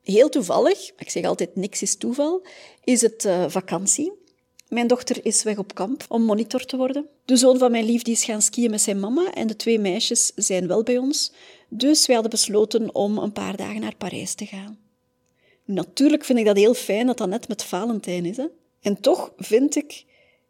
Heel 0.04 0.30
toevallig, 0.30 0.92
ik 0.98 1.10
zeg 1.10 1.24
altijd 1.24 1.56
niks 1.56 1.82
is 1.82 1.96
toeval, 1.96 2.46
is 2.84 3.02
het 3.02 3.26
uh, 3.26 3.46
vakantie. 3.48 4.12
Mijn 4.68 4.88
dochter 4.88 5.26
is 5.26 5.44
weg 5.44 5.58
op 5.58 5.76
kamp 5.76 6.06
om 6.08 6.24
monitor 6.24 6.66
te 6.66 6.78
worden. 6.78 7.08
De 7.26 7.36
zoon 7.36 7.58
van 7.58 7.72
mijn 7.72 7.86
lief 7.86 8.04
is 8.04 8.24
gaan 8.24 8.42
skiën 8.42 8.72
met 8.72 8.82
zijn 8.82 9.00
mama 9.00 9.34
en 9.34 9.48
de 9.48 9.56
twee 9.56 9.80
meisjes 9.80 10.32
zijn 10.36 10.68
wel 10.68 10.84
bij 10.84 10.98
ons. 10.98 11.32
Dus 11.70 12.06
wij 12.06 12.16
hadden 12.16 12.34
besloten 12.34 12.96
om 12.96 13.18
een 13.18 13.34
paar 13.34 13.56
dagen 13.56 13.82
naar 13.82 13.96
Parijs 13.96 14.34
te 14.34 14.46
gaan. 14.46 14.80
Natuurlijk 15.66 16.24
vind 16.24 16.40
ik 16.40 16.46
dat 16.46 16.58
heel 16.58 16.74
fijn 16.74 17.08
dat 17.08 17.18
dat 17.18 17.30
net 17.30 17.48
met 17.48 17.64
Valentijn 17.64 18.26
is. 18.26 18.38
Hè? 18.38 18.46
En 18.82 19.02
toch 19.02 19.32
vind 19.38 19.76
ik 19.76 20.06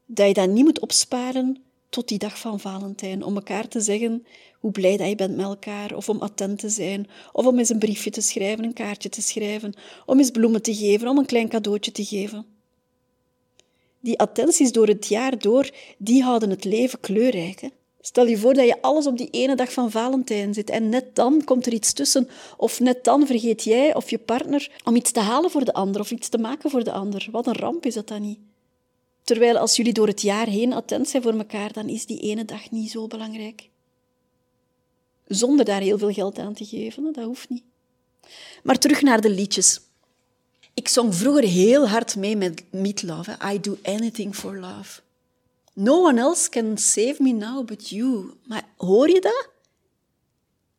dat 0.05 0.27
je 0.27 0.33
dat 0.33 0.49
niet 0.49 0.63
moet 0.63 0.79
opsparen 0.79 1.63
tot 1.89 2.07
die 2.07 2.17
dag 2.17 2.39
van 2.39 2.59
Valentijn, 2.59 3.23
om 3.23 3.35
elkaar 3.35 3.67
te 3.67 3.79
zeggen 3.79 4.25
hoe 4.59 4.71
blij 4.71 4.97
dat 4.97 5.07
je 5.07 5.15
bent 5.15 5.35
met 5.35 5.45
elkaar, 5.45 5.95
of 5.95 6.09
om 6.09 6.19
attent 6.19 6.59
te 6.59 6.69
zijn, 6.69 7.07
of 7.31 7.45
om 7.45 7.59
eens 7.59 7.69
een 7.69 7.79
briefje 7.79 8.09
te 8.09 8.21
schrijven, 8.21 8.63
een 8.63 8.73
kaartje 8.73 9.09
te 9.09 9.21
schrijven, 9.21 9.73
om 10.05 10.17
eens 10.17 10.31
bloemen 10.31 10.61
te 10.61 10.75
geven, 10.75 11.07
om 11.07 11.17
een 11.17 11.25
klein 11.25 11.49
cadeautje 11.49 11.91
te 11.91 12.05
geven. 12.05 12.45
Die 13.99 14.19
attenties 14.19 14.71
door 14.71 14.87
het 14.87 15.07
jaar 15.07 15.39
door, 15.39 15.69
die 15.97 16.23
houden 16.23 16.49
het 16.49 16.63
leven 16.63 16.99
kleurrijk. 16.99 17.69
Stel 18.01 18.25
je 18.25 18.37
voor 18.37 18.53
dat 18.53 18.65
je 18.65 18.81
alles 18.81 19.07
op 19.07 19.17
die 19.17 19.29
ene 19.29 19.55
dag 19.55 19.73
van 19.73 19.91
Valentijn 19.91 20.53
zit 20.53 20.69
en 20.69 20.89
net 20.89 21.15
dan 21.15 21.43
komt 21.43 21.65
er 21.65 21.73
iets 21.73 21.93
tussen. 21.93 22.29
Of 22.57 22.79
net 22.79 23.03
dan 23.03 23.27
vergeet 23.27 23.63
jij 23.63 23.95
of 23.95 24.09
je 24.09 24.17
partner 24.17 24.71
om 24.83 24.95
iets 24.95 25.11
te 25.11 25.19
halen 25.19 25.51
voor 25.51 25.65
de 25.65 25.73
ander 25.73 26.01
of 26.01 26.11
iets 26.11 26.29
te 26.29 26.37
maken 26.37 26.69
voor 26.69 26.83
de 26.83 26.91
ander. 26.91 27.27
Wat 27.31 27.47
een 27.47 27.55
ramp 27.55 27.85
is 27.85 27.93
dat 27.93 28.07
dan 28.07 28.21
niet? 28.21 28.39
Terwijl 29.23 29.57
als 29.57 29.75
jullie 29.75 29.93
door 29.93 30.07
het 30.07 30.21
jaar 30.21 30.47
heen 30.47 30.73
attent 30.73 31.09
zijn 31.09 31.23
voor 31.23 31.33
elkaar, 31.33 31.73
dan 31.73 31.89
is 31.89 32.05
die 32.05 32.19
ene 32.19 32.45
dag 32.45 32.71
niet 32.71 32.91
zo 32.91 33.07
belangrijk. 33.07 33.69
Zonder 35.27 35.65
daar 35.65 35.81
heel 35.81 35.97
veel 35.97 36.11
geld 36.11 36.39
aan 36.39 36.53
te 36.53 36.65
geven, 36.65 37.13
dat 37.13 37.23
hoeft 37.23 37.49
niet. 37.49 37.63
Maar 38.63 38.79
terug 38.79 39.01
naar 39.01 39.21
de 39.21 39.29
liedjes. 39.29 39.79
Ik 40.73 40.87
zong 40.87 41.15
vroeger 41.15 41.43
heel 41.43 41.87
hard 41.87 42.15
mee 42.15 42.35
met 42.35 42.63
Meat 42.71 43.03
Love. 43.03 43.37
I 43.53 43.59
do 43.59 43.77
anything 43.83 44.35
for 44.35 44.59
love. 44.59 45.01
No 45.73 46.01
one 46.01 46.19
else 46.19 46.49
can 46.49 46.77
save 46.77 47.15
me 47.19 47.31
now 47.31 47.65
but 47.65 47.89
you. 47.89 48.33
Maar 48.45 48.63
hoor 48.77 49.09
je 49.09 49.21
dat? 49.21 49.49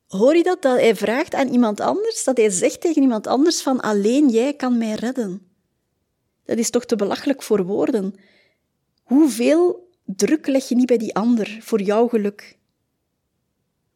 Hoor 0.07 0.37
je 0.37 0.43
dat? 0.43 0.63
Dat 0.63 0.79
hij 0.79 0.97
vraagt 0.97 1.35
aan 1.35 1.49
iemand 1.49 1.81
anders, 1.81 2.25
dat 2.25 2.37
hij 2.37 2.51
zegt 2.51 2.81
tegen 2.81 3.03
iemand 3.03 3.27
anders 3.27 3.63
van 3.63 3.81
alleen 3.81 4.29
jij 4.29 4.55
kan 4.55 4.79
mij 4.79 4.95
redden. 4.95 5.47
Dat 6.45 6.59
is 6.59 6.71
toch 6.71 6.85
te 6.85 6.97
belachelijk 6.97 7.43
voor 7.43 7.65
woorden. 7.65 8.15
Hoeveel 9.03 9.89
druk 10.05 10.47
leg 10.47 10.69
je 10.69 10.75
niet 10.75 10.87
bij 10.87 10.97
die 10.97 11.15
ander 11.15 11.59
voor 11.61 11.81
jouw 11.81 12.09
geluk? 12.09 12.59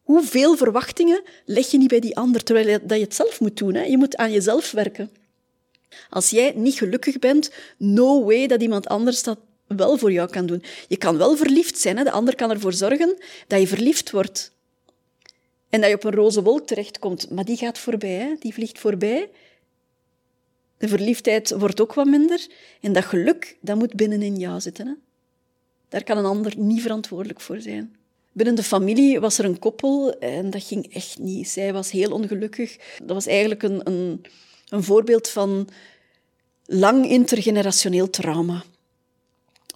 Hoeveel 0.02 0.56
verwachtingen 0.56 1.22
leg 1.44 1.70
je 1.70 1.78
niet 1.78 1.88
bij 1.88 2.00
die 2.00 2.16
ander, 2.16 2.42
terwijl 2.44 2.68
je, 2.68 2.86
dat 2.86 2.98
je 2.98 3.04
het 3.04 3.14
zelf 3.14 3.40
moet 3.40 3.56
doen? 3.56 3.74
Hè? 3.74 3.82
Je 3.82 3.98
moet 3.98 4.16
aan 4.16 4.32
jezelf 4.32 4.70
werken. 4.70 5.10
Als 6.10 6.30
jij 6.30 6.52
niet 6.56 6.74
gelukkig 6.74 7.18
bent, 7.18 7.50
no 7.78 8.24
way 8.24 8.46
dat 8.46 8.62
iemand 8.62 8.86
anders 8.86 9.22
dat 9.22 9.38
wel 9.66 9.98
voor 9.98 10.12
jou 10.12 10.30
kan 10.30 10.46
doen. 10.46 10.62
Je 10.88 10.96
kan 10.96 11.16
wel 11.16 11.36
verliefd 11.36 11.78
zijn, 11.78 11.96
hè? 11.96 12.04
de 12.04 12.10
ander 12.10 12.34
kan 12.34 12.50
ervoor 12.50 12.72
zorgen 12.72 13.16
dat 13.46 13.60
je 13.60 13.66
verliefd 13.66 14.10
wordt. 14.10 14.54
En 15.68 15.80
dat 15.80 15.90
je 15.90 15.96
op 15.96 16.04
een 16.04 16.14
roze 16.14 16.42
wolk 16.42 16.66
terechtkomt, 16.66 17.30
maar 17.30 17.44
die 17.44 17.56
gaat 17.56 17.78
voorbij, 17.78 18.14
hè? 18.14 18.34
die 18.38 18.54
vliegt 18.54 18.78
voorbij. 18.78 19.30
De 20.78 20.88
verliefdheid 20.88 21.50
wordt 21.50 21.80
ook 21.80 21.94
wat 21.94 22.06
minder. 22.06 22.46
En 22.80 22.92
dat 22.92 23.04
geluk, 23.04 23.56
dat 23.60 23.76
moet 23.76 23.94
binnenin 23.94 24.36
jou 24.36 24.60
zitten. 24.60 24.86
Hè? 24.86 24.92
Daar 25.88 26.04
kan 26.04 26.18
een 26.18 26.24
ander 26.24 26.52
niet 26.56 26.82
verantwoordelijk 26.82 27.40
voor 27.40 27.60
zijn. 27.60 27.96
Binnen 28.32 28.54
de 28.54 28.62
familie 28.62 29.20
was 29.20 29.38
er 29.38 29.44
een 29.44 29.58
koppel 29.58 30.18
en 30.18 30.50
dat 30.50 30.62
ging 30.62 30.94
echt 30.94 31.18
niet. 31.18 31.48
Zij 31.48 31.72
was 31.72 31.90
heel 31.90 32.12
ongelukkig. 32.12 32.76
Dat 32.98 33.14
was 33.16 33.26
eigenlijk 33.26 33.62
een, 33.62 33.80
een, 33.86 34.24
een 34.68 34.82
voorbeeld 34.82 35.28
van 35.28 35.68
lang 36.64 37.08
intergenerationeel 37.08 38.10
trauma. 38.10 38.64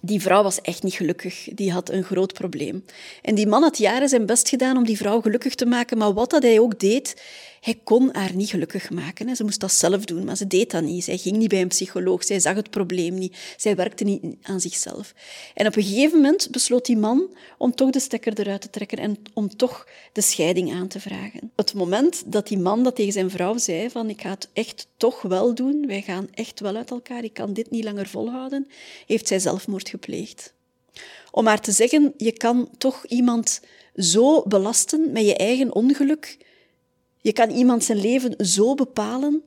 Die 0.01 0.21
vrouw 0.21 0.43
was 0.43 0.61
echt 0.61 0.83
niet 0.83 0.93
gelukkig. 0.93 1.47
Die 1.53 1.71
had 1.71 1.89
een 1.89 2.03
groot 2.03 2.33
probleem. 2.33 2.85
En 3.21 3.35
die 3.35 3.47
man 3.47 3.61
had 3.61 3.77
jaren 3.77 4.09
zijn 4.09 4.25
best 4.25 4.49
gedaan 4.49 4.77
om 4.77 4.85
die 4.85 4.97
vrouw 4.97 5.21
gelukkig 5.21 5.55
te 5.55 5.65
maken, 5.65 5.97
maar 5.97 6.13
wat 6.13 6.29
dat 6.29 6.43
hij 6.43 6.59
ook 6.59 6.79
deed, 6.79 7.21
hij 7.61 7.79
kon 7.83 8.09
haar 8.13 8.35
niet 8.35 8.49
gelukkig 8.49 8.89
maken. 8.89 9.35
Ze 9.35 9.43
moest 9.43 9.59
dat 9.59 9.73
zelf 9.73 10.05
doen, 10.05 10.23
maar 10.23 10.37
ze 10.37 10.47
deed 10.47 10.71
dat 10.71 10.83
niet. 10.83 11.03
Zij 11.03 11.17
ging 11.17 11.37
niet 11.37 11.49
bij 11.49 11.61
een 11.61 11.67
psycholoog, 11.67 12.23
zij 12.23 12.39
zag 12.39 12.55
het 12.55 12.69
probleem 12.69 13.13
niet, 13.13 13.37
zij 13.57 13.75
werkte 13.75 14.03
niet 14.03 14.35
aan 14.41 14.61
zichzelf. 14.61 15.13
En 15.53 15.67
op 15.67 15.75
een 15.75 15.83
gegeven 15.83 16.15
moment 16.15 16.47
besloot 16.51 16.85
die 16.85 16.97
man 16.97 17.35
om 17.57 17.75
toch 17.75 17.89
de 17.89 17.99
stekker 17.99 18.39
eruit 18.39 18.61
te 18.61 18.69
trekken 18.69 18.97
en 18.97 19.17
om 19.33 19.55
toch 19.55 19.87
de 20.11 20.21
scheiding 20.21 20.73
aan 20.73 20.87
te 20.87 20.99
vragen. 20.99 21.51
Het 21.55 21.73
moment 21.73 22.23
dat 22.25 22.47
die 22.47 22.57
man 22.57 22.83
dat 22.83 22.95
tegen 22.95 23.13
zijn 23.13 23.29
vrouw 23.29 23.57
zei 23.57 23.89
van 23.89 24.09
ik 24.09 24.21
ga 24.21 24.29
het 24.29 24.49
echt 24.53 24.87
toch 24.97 25.21
wel 25.21 25.55
doen, 25.55 25.87
wij 25.87 26.01
gaan 26.01 26.27
echt 26.33 26.59
wel 26.59 26.75
uit 26.75 26.91
elkaar, 26.91 27.23
ik 27.23 27.33
kan 27.33 27.53
dit 27.53 27.71
niet 27.71 27.83
langer 27.83 28.07
volhouden, 28.07 28.67
heeft 29.07 29.27
zij 29.27 29.39
zelfmoord 29.39 29.89
gepleegd. 29.89 30.53
Om 31.31 31.45
haar 31.47 31.61
te 31.61 31.71
zeggen, 31.71 32.13
je 32.17 32.31
kan 32.31 32.69
toch 32.77 33.05
iemand 33.05 33.61
zo 33.95 34.43
belasten 34.47 35.11
met 35.11 35.25
je 35.25 35.35
eigen 35.35 35.75
ongeluk, 35.75 36.37
je 37.21 37.33
kan 37.33 37.49
iemand 37.49 37.83
zijn 37.83 38.01
leven 38.01 38.45
zo 38.45 38.75
bepalen. 38.75 39.43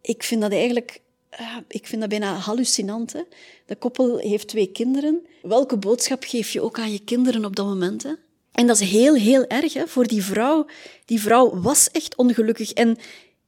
Ik 0.00 0.22
vind 0.22 0.40
dat 0.40 0.52
eigenlijk 0.52 1.00
uh, 1.40 1.56
ik 1.68 1.86
vind 1.86 2.00
dat 2.00 2.10
bijna 2.10 2.34
hallucinant. 2.34 3.12
Hè? 3.12 3.22
De 3.66 3.76
koppel 3.76 4.18
heeft 4.18 4.48
twee 4.48 4.72
kinderen. 4.72 5.26
Welke 5.42 5.76
boodschap 5.76 6.24
geef 6.24 6.50
je 6.50 6.60
ook 6.60 6.78
aan 6.78 6.92
je 6.92 7.04
kinderen 7.04 7.44
op 7.44 7.56
dat 7.56 7.66
moment? 7.66 8.02
Hè? 8.02 8.12
En 8.52 8.66
dat 8.66 8.80
is 8.80 8.90
heel, 8.90 9.14
heel 9.14 9.46
erg 9.46 9.72
hè, 9.72 9.86
voor 9.86 10.06
die 10.06 10.24
vrouw. 10.24 10.66
Die 11.04 11.20
vrouw 11.20 11.60
was 11.60 11.90
echt 11.90 12.16
ongelukkig 12.16 12.72
en 12.72 12.96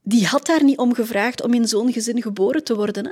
die 0.01 0.25
had 0.25 0.45
daar 0.45 0.63
niet 0.63 0.77
om 0.77 0.93
gevraagd 0.93 1.43
om 1.43 1.53
in 1.53 1.67
zo'n 1.67 1.93
gezin 1.93 2.21
geboren 2.21 2.63
te 2.63 2.75
worden. 2.75 3.05
Hè? 3.05 3.11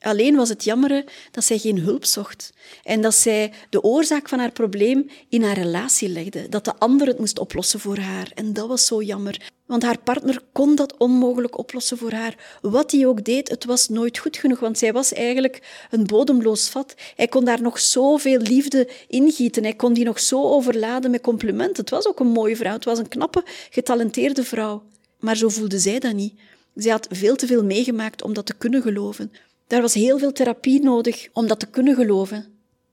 Alleen 0.00 0.36
was 0.36 0.48
het 0.48 0.64
jammer 0.64 1.04
dat 1.30 1.44
zij 1.44 1.58
geen 1.58 1.78
hulp 1.78 2.04
zocht 2.04 2.52
en 2.82 3.00
dat 3.00 3.14
zij 3.14 3.52
de 3.70 3.82
oorzaak 3.82 4.28
van 4.28 4.38
haar 4.38 4.52
probleem 4.52 5.10
in 5.28 5.42
haar 5.42 5.58
relatie 5.58 6.08
legde, 6.08 6.48
dat 6.48 6.64
de 6.64 6.74
ander 6.78 7.06
het 7.06 7.18
moest 7.18 7.38
oplossen 7.38 7.80
voor 7.80 7.98
haar. 7.98 8.30
En 8.34 8.52
dat 8.52 8.68
was 8.68 8.86
zo 8.86 9.02
jammer, 9.02 9.50
want 9.66 9.82
haar 9.82 9.98
partner 9.98 10.42
kon 10.52 10.74
dat 10.74 10.96
onmogelijk 10.96 11.58
oplossen 11.58 11.98
voor 11.98 12.12
haar. 12.12 12.58
Wat 12.60 12.90
hij 12.90 13.06
ook 13.06 13.24
deed, 13.24 13.48
het 13.48 13.64
was 13.64 13.88
nooit 13.88 14.18
goed 14.18 14.36
genoeg, 14.36 14.60
want 14.60 14.78
zij 14.78 14.92
was 14.92 15.12
eigenlijk 15.12 15.86
een 15.90 16.06
bodemloos 16.06 16.68
vat. 16.68 16.94
Hij 17.16 17.28
kon 17.28 17.44
daar 17.44 17.62
nog 17.62 17.78
zoveel 17.78 18.38
liefde 18.38 18.88
ingieten, 19.08 19.62
hij 19.62 19.74
kon 19.74 19.92
die 19.92 20.04
nog 20.04 20.20
zo 20.20 20.42
overladen 20.42 21.10
met 21.10 21.20
complimenten. 21.20 21.80
Het 21.80 21.90
was 21.90 22.06
ook 22.06 22.20
een 22.20 22.32
mooie 22.32 22.56
vrouw, 22.56 22.72
het 22.72 22.84
was 22.84 22.98
een 22.98 23.08
knappe, 23.08 23.44
getalenteerde 23.70 24.44
vrouw. 24.44 24.82
Maar 25.18 25.36
zo 25.36 25.48
voelde 25.48 25.78
zij 25.78 25.98
dat 25.98 26.14
niet. 26.14 26.34
Zij 26.74 26.90
had 26.90 27.06
veel 27.10 27.36
te 27.36 27.46
veel 27.46 27.64
meegemaakt 27.64 28.22
om 28.22 28.32
dat 28.32 28.46
te 28.46 28.54
kunnen 28.54 28.82
geloven. 28.82 29.32
Daar 29.70 29.80
was 29.80 29.94
heel 29.94 30.18
veel 30.18 30.32
therapie 30.32 30.82
nodig 30.82 31.28
om 31.32 31.46
dat 31.46 31.60
te 31.60 31.66
kunnen 31.66 31.94
geloven. 31.94 32.46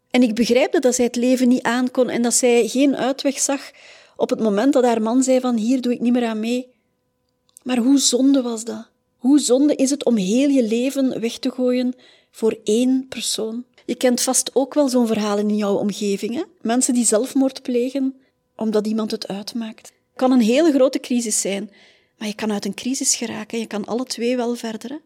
En 0.09 0.21
ik 0.23 0.35
begrijpte 0.35 0.79
dat 0.79 0.95
zij 0.95 1.05
het 1.05 1.15
leven 1.15 1.47
niet 1.47 1.63
aankon 1.63 2.09
en 2.09 2.21
dat 2.21 2.33
zij 2.33 2.67
geen 2.67 2.95
uitweg 2.95 3.39
zag 3.39 3.71
op 4.15 4.29
het 4.29 4.39
moment 4.39 4.73
dat 4.73 4.83
haar 4.83 5.01
man 5.01 5.23
zei 5.23 5.39
van 5.39 5.55
hier 5.55 5.81
doe 5.81 5.93
ik 5.93 5.99
niet 5.99 6.13
meer 6.13 6.25
aan 6.25 6.39
mee. 6.39 6.67
Maar 7.63 7.77
hoe 7.77 7.99
zonde 7.99 8.41
was 8.41 8.63
dat? 8.63 8.87
Hoe 9.17 9.39
zonde 9.39 9.75
is 9.75 9.89
het 9.89 10.05
om 10.05 10.15
heel 10.15 10.49
je 10.49 10.63
leven 10.63 11.19
weg 11.19 11.37
te 11.37 11.51
gooien 11.51 11.93
voor 12.31 12.57
één 12.63 13.05
persoon? 13.09 13.65
Je 13.85 13.95
kent 13.95 14.21
vast 14.21 14.49
ook 14.53 14.73
wel 14.73 14.89
zo'n 14.89 15.07
verhaal 15.07 15.37
in 15.37 15.55
jouw 15.55 15.75
omgeving. 15.75 16.35
Hè? 16.35 16.43
Mensen 16.61 16.93
die 16.93 17.05
zelfmoord 17.05 17.61
plegen 17.61 18.15
omdat 18.55 18.87
iemand 18.87 19.11
het 19.11 19.27
uitmaakt. 19.27 19.87
Het 19.87 20.15
kan 20.15 20.31
een 20.31 20.41
hele 20.41 20.71
grote 20.71 20.99
crisis 20.99 21.41
zijn, 21.41 21.71
maar 22.17 22.27
je 22.27 22.35
kan 22.35 22.51
uit 22.51 22.65
een 22.65 22.73
crisis 22.73 23.15
geraken. 23.15 23.59
Je 23.59 23.67
kan 23.67 23.85
alle 23.85 24.05
twee 24.05 24.35
wel 24.35 24.55
verder. 24.55 24.99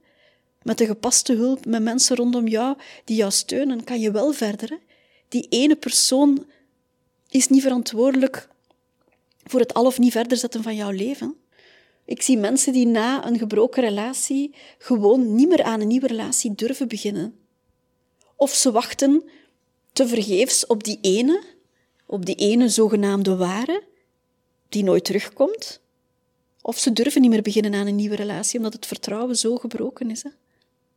Met 0.62 0.78
de 0.78 0.86
gepaste 0.86 1.34
hulp, 1.34 1.66
met 1.66 1.82
mensen 1.82 2.16
rondom 2.16 2.48
jou 2.48 2.78
die 3.06 3.16
jou 3.16 3.32
steunen, 3.32 3.84
kan 3.84 4.00
je 4.00 4.12
wel 4.12 4.34
verder. 4.34 4.80
Die 5.28 5.48
ene 5.50 5.76
persoon 5.76 6.46
is 7.30 7.48
niet 7.48 7.62
verantwoordelijk 7.62 8.50
voor 9.44 9.60
het 9.60 9.74
al 9.74 9.86
of 9.86 10.00
niet 10.00 10.12
verder 10.12 10.38
zetten 10.38 10.64
van 10.64 10.76
jouw 10.76 10.92
leven. 10.92 11.36
Ik 12.06 12.22
zie 12.22 12.38
mensen 12.38 12.74
die 12.74 12.88
na 12.88 13.26
een 13.26 13.38
gebroken 13.38 13.84
relatie 13.84 14.56
gewoon 14.78 15.36
niet 15.36 15.48
meer 15.48 15.64
aan 15.64 15.82
een 15.82 15.88
nieuwe 15.88 16.08
relatie 16.08 16.56
durven 16.56 16.88
beginnen. 16.88 17.36
Of 18.36 18.54
ze 18.54 18.72
wachten 18.72 19.24
te 19.94 20.08
vergeefs 20.08 20.66
op 20.66 20.84
die 20.84 20.98
ene, 21.02 21.44
op 22.06 22.26
die 22.26 22.36
ene 22.36 22.70
zogenaamde 22.70 23.36
ware, 23.36 23.84
die 24.70 24.84
nooit 24.84 25.06
terugkomt. 25.06 25.82
Of 26.62 26.78
ze 26.78 26.94
durven 26.94 27.22
niet 27.22 27.30
meer 27.30 27.42
beginnen 27.42 27.74
aan 27.74 27.88
een 27.88 27.96
nieuwe 27.96 28.16
relatie, 28.16 28.58
omdat 28.58 28.74
het 28.74 28.86
vertrouwen 28.86 29.36
zo 29.36 29.56
gebroken 29.56 30.12
is. 30.12 30.24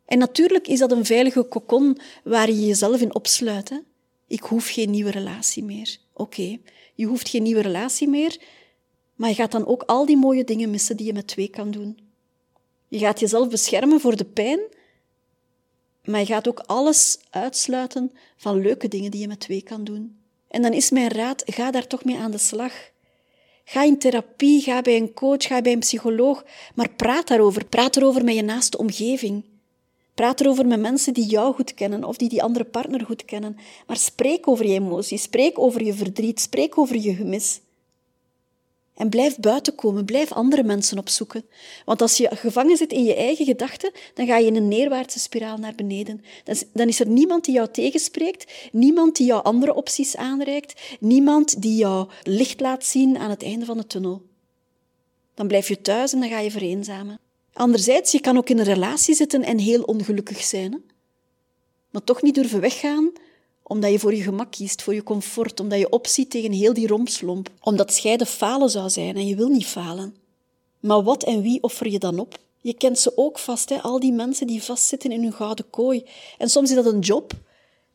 En 0.07 0.19
natuurlijk 0.19 0.69
is 0.69 0.79
dat 0.79 0.93
een 0.93 1.05
veilige 1.05 1.43
kokon 1.43 1.99
waar 2.25 2.49
je 2.49 2.67
jezelf 2.67 3.01
in 3.01 3.15
opsluit. 3.15 3.69
Hè? 3.69 3.79
Ik 4.27 4.41
hoef 4.41 4.69
geen 4.69 4.91
nieuwe 4.91 5.11
relatie 5.11 5.65
meer. 5.65 5.97
Oké, 6.13 6.59
je 6.95 7.07
hoeft 7.07 7.29
geen 7.29 7.43
nieuwe 7.43 7.63
relatie 7.63 8.09
meer, 8.09 8.41
maar 9.15 9.29
je 9.29 9.35
gaat 9.35 9.53
dan 9.53 9.67
ook 9.67 9.83
al 9.83 10.07
die 10.07 10.17
mooie 10.17 10.45
dingen 10.45 10.71
missen 10.71 10.97
die 10.97 11.07
je 11.07 11.13
met 11.13 11.27
twee 11.27 11.49
kan 11.49 11.71
doen. 11.71 11.99
Je 12.89 12.99
gaat 12.99 13.21
jezelf 13.21 13.49
beschermen 13.49 14.01
voor 14.01 14.17
de 14.17 14.25
pijn, 14.25 14.61
maar 16.05 16.21
je 16.21 16.27
gaat 16.27 16.49
ook 16.49 16.59
alles 16.59 17.19
uitsluiten 17.31 18.13
van 18.37 18.61
leuke 18.61 18.89
dingen 18.89 19.11
die 19.11 19.21
je 19.21 19.29
met 19.29 19.41
twee 19.41 19.63
kan 19.63 19.85
doen. 19.85 20.19
En 20.49 20.63
dan 20.63 20.73
is 20.73 20.91
mijn 20.91 21.09
raad, 21.09 21.43
ga 21.47 21.71
daar 21.71 21.87
toch 21.87 22.05
mee 22.05 22.19
aan 22.19 22.31
de 22.31 22.39
slag. 22.39 22.73
Ga 23.65 23.83
in 23.83 23.99
therapie, 23.99 24.61
ga 24.61 24.83
bij 24.83 24.97
een 24.97 25.13
coach, 25.13 25.45
ga 25.47 25.63
bij 25.63 25.73
een 25.73 25.79
psycholoog, 25.79 26.45
maar 26.75 26.91
praat 26.91 27.29
daarover. 27.29 27.65
Praat 27.65 27.97
erover 27.97 28.25
met 28.25 28.35
je 28.35 28.43
naaste 28.43 28.79
omgeving. 28.79 29.45
Praat 30.15 30.41
erover 30.41 30.67
met 30.67 30.81
mensen 30.81 31.15
die 31.15 31.27
jou 31.27 31.55
goed 31.55 31.75
kennen 31.75 32.05
of 32.05 32.17
die 32.17 32.29
die 32.29 32.43
andere 32.43 32.65
partner 32.65 33.05
goed 33.05 33.25
kennen. 33.25 33.57
Maar 33.87 33.97
spreek 33.97 34.49
over 34.49 34.67
je 34.67 34.73
emoties, 34.73 35.23
spreek 35.23 35.59
over 35.59 35.85
je 35.85 35.95
verdriet, 35.95 36.41
spreek 36.41 36.79
over 36.79 36.97
je 36.97 37.15
gemis. 37.15 37.61
En 38.95 39.09
blijf 39.09 39.39
buiten 39.39 39.75
komen, 39.75 40.05
blijf 40.05 40.33
andere 40.33 40.63
mensen 40.63 40.99
opzoeken. 40.99 41.45
Want 41.85 42.03
als 42.03 42.17
je 42.17 42.37
gevangen 42.37 42.77
zit 42.77 42.93
in 42.93 43.05
je 43.05 43.15
eigen 43.15 43.45
gedachten, 43.45 43.93
dan 44.15 44.27
ga 44.27 44.37
je 44.37 44.47
in 44.47 44.57
een 44.57 44.69
neerwaartse 44.69 45.19
spiraal 45.19 45.57
naar 45.57 45.75
beneden. 45.75 46.25
Dan 46.73 46.89
is 46.89 47.01
er 47.01 47.09
niemand 47.09 47.45
die 47.45 47.55
jou 47.55 47.69
tegenspreekt, 47.71 48.53
niemand 48.73 49.17
die 49.17 49.27
jou 49.27 49.45
andere 49.45 49.75
opties 49.75 50.17
aanreikt, 50.17 50.97
niemand 51.01 51.63
die 51.63 51.77
jou 51.77 52.09
licht 52.23 52.61
laat 52.61 52.85
zien 52.85 53.19
aan 53.19 53.31
het 53.31 53.43
einde 53.43 53.65
van 53.65 53.77
de 53.77 53.87
tunnel. 53.87 54.23
Dan 55.35 55.49
blijf 55.49 55.69
je 55.69 55.81
thuis 55.81 56.13
en 56.13 56.21
dan 56.21 56.29
ga 56.29 56.39
je 56.39 56.51
vereenzamen. 56.51 57.19
Anderzijds, 57.55 58.13
je 58.13 58.21
kan 58.21 58.37
ook 58.37 58.49
in 58.49 58.59
een 58.59 58.65
relatie 58.65 59.15
zitten 59.15 59.43
en 59.43 59.59
heel 59.59 59.83
ongelukkig 59.83 60.43
zijn. 60.43 60.83
Maar 61.91 62.05
toch 62.05 62.23
niet 62.23 62.35
durven 62.35 62.61
weggaan, 62.61 63.13
omdat 63.63 63.91
je 63.91 63.99
voor 63.99 64.15
je 64.15 64.23
gemak 64.23 64.51
kiest, 64.51 64.83
voor 64.83 64.95
je 64.95 65.03
comfort, 65.03 65.61
omdat 65.61 65.79
je 65.79 65.91
opziet 65.91 66.31
tegen 66.31 66.53
heel 66.53 66.73
die 66.73 66.87
rompslomp, 66.87 67.51
omdat 67.61 67.95
scheiden 67.95 68.27
falen 68.27 68.71
zou 68.71 68.91
zijn 68.91 69.17
en 69.17 69.27
je 69.27 69.37
wil 69.37 69.49
niet 69.49 69.67
falen. 69.67 70.17
Maar 70.81 71.03
wat 71.03 71.25
en 71.25 71.43
wie 71.43 71.63
offer 71.63 71.89
je 71.89 71.99
dan 71.99 72.19
op? 72.19 72.39
Je 72.61 72.75
kent 72.75 72.99
ze 72.99 73.17
ook 73.17 73.39
vast, 73.39 73.69
hè? 73.69 73.83
al 73.83 74.01
die 74.01 74.13
mensen 74.13 74.47
die 74.47 74.63
vastzitten 74.63 75.13
in 75.13 75.23
hun 75.23 75.33
gouden 75.33 75.71
kooi. 75.71 76.05
En 76.39 76.51
soms 76.51 76.69
is 76.71 76.77
dat 76.77 76.93
een 76.93 77.01
job. 77.01 77.33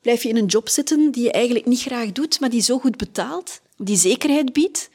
Blijf 0.02 0.24
je 0.24 0.30
in 0.30 0.38
een 0.38 0.46
job 0.46 0.70
zitten 0.70 1.12
die 1.12 1.24
je 1.24 1.32
eigenlijk 1.32 1.66
niet 1.66 1.82
graag 1.82 2.12
doet, 2.12 2.40
maar 2.40 2.50
die 2.50 2.62
zo 2.62 2.80
goed 2.80 2.98
betaalt, 2.98 3.62
die 3.78 3.98
zekerheid 3.98 4.54
biedt. 4.54 4.90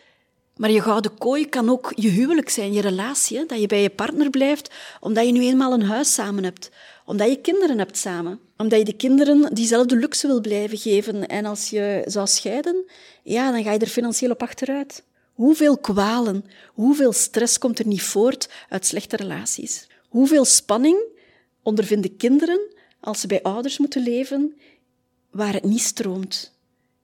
Maar 0.56 0.70
je 0.70 0.82
gouden 0.82 1.18
kooi 1.18 1.48
kan 1.48 1.70
ook 1.70 1.92
je 1.94 2.08
huwelijk 2.08 2.48
zijn, 2.48 2.72
je 2.72 2.80
relatie. 2.80 3.46
Dat 3.46 3.60
je 3.60 3.66
bij 3.66 3.82
je 3.82 3.90
partner 3.90 4.30
blijft, 4.30 4.70
omdat 5.00 5.26
je 5.26 5.32
nu 5.32 5.40
eenmaal 5.40 5.72
een 5.72 5.82
huis 5.82 6.14
samen 6.14 6.44
hebt. 6.44 6.70
Omdat 7.04 7.28
je 7.28 7.40
kinderen 7.40 7.78
hebt 7.78 7.96
samen. 7.96 8.40
Omdat 8.56 8.78
je 8.78 8.84
de 8.84 8.96
kinderen 8.96 9.54
diezelfde 9.54 9.96
luxe 9.96 10.26
wil 10.26 10.40
blijven 10.40 10.78
geven. 10.78 11.28
En 11.28 11.44
als 11.44 11.70
je 11.70 12.02
zou 12.06 12.26
scheiden, 12.26 12.84
ja, 13.22 13.52
dan 13.52 13.62
ga 13.62 13.72
je 13.72 13.78
er 13.78 13.86
financieel 13.86 14.30
op 14.30 14.42
achteruit. 14.42 15.04
Hoeveel 15.32 15.78
kwalen, 15.78 16.44
hoeveel 16.66 17.12
stress 17.12 17.58
komt 17.58 17.78
er 17.78 17.86
niet 17.86 18.02
voort 18.02 18.48
uit 18.68 18.86
slechte 18.86 19.16
relaties? 19.16 19.86
Hoeveel 20.08 20.44
spanning 20.44 20.98
ondervinden 21.62 22.16
kinderen 22.16 22.60
als 23.00 23.20
ze 23.20 23.26
bij 23.26 23.42
ouders 23.42 23.78
moeten 23.78 24.02
leven 24.02 24.56
waar 25.30 25.52
het 25.52 25.64
niet 25.64 25.80
stroomt? 25.80 26.53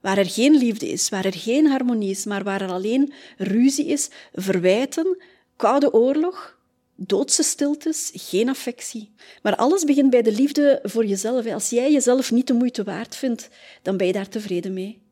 Waar 0.01 0.19
er 0.19 0.31
geen 0.31 0.57
liefde 0.57 0.89
is, 0.89 1.09
waar 1.09 1.25
er 1.25 1.35
geen 1.35 1.67
harmonie 1.67 2.11
is, 2.11 2.25
maar 2.25 2.45
waar 2.45 2.61
er 2.61 2.71
alleen 2.71 3.13
ruzie 3.37 3.87
is, 3.87 4.09
verwijten, 4.33 5.23
koude 5.57 5.93
oorlog, 5.93 6.59
doodse 6.95 7.43
stiltes, 7.43 8.11
geen 8.15 8.49
affectie. 8.49 9.13
Maar 9.43 9.57
alles 9.57 9.85
begint 9.85 10.11
bij 10.11 10.23
de 10.23 10.33
liefde 10.33 10.81
voor 10.83 11.07
jezelf. 11.07 11.47
Als 11.47 11.71
jij 11.71 11.93
jezelf 11.93 12.31
niet 12.31 12.47
de 12.47 12.55
moeite 12.55 12.85
waard 12.85 13.17
vindt, 13.17 13.49
dan 13.83 13.97
ben 13.97 14.07
je 14.07 14.13
daar 14.13 14.29
tevreden 14.29 14.73
mee 14.73 15.09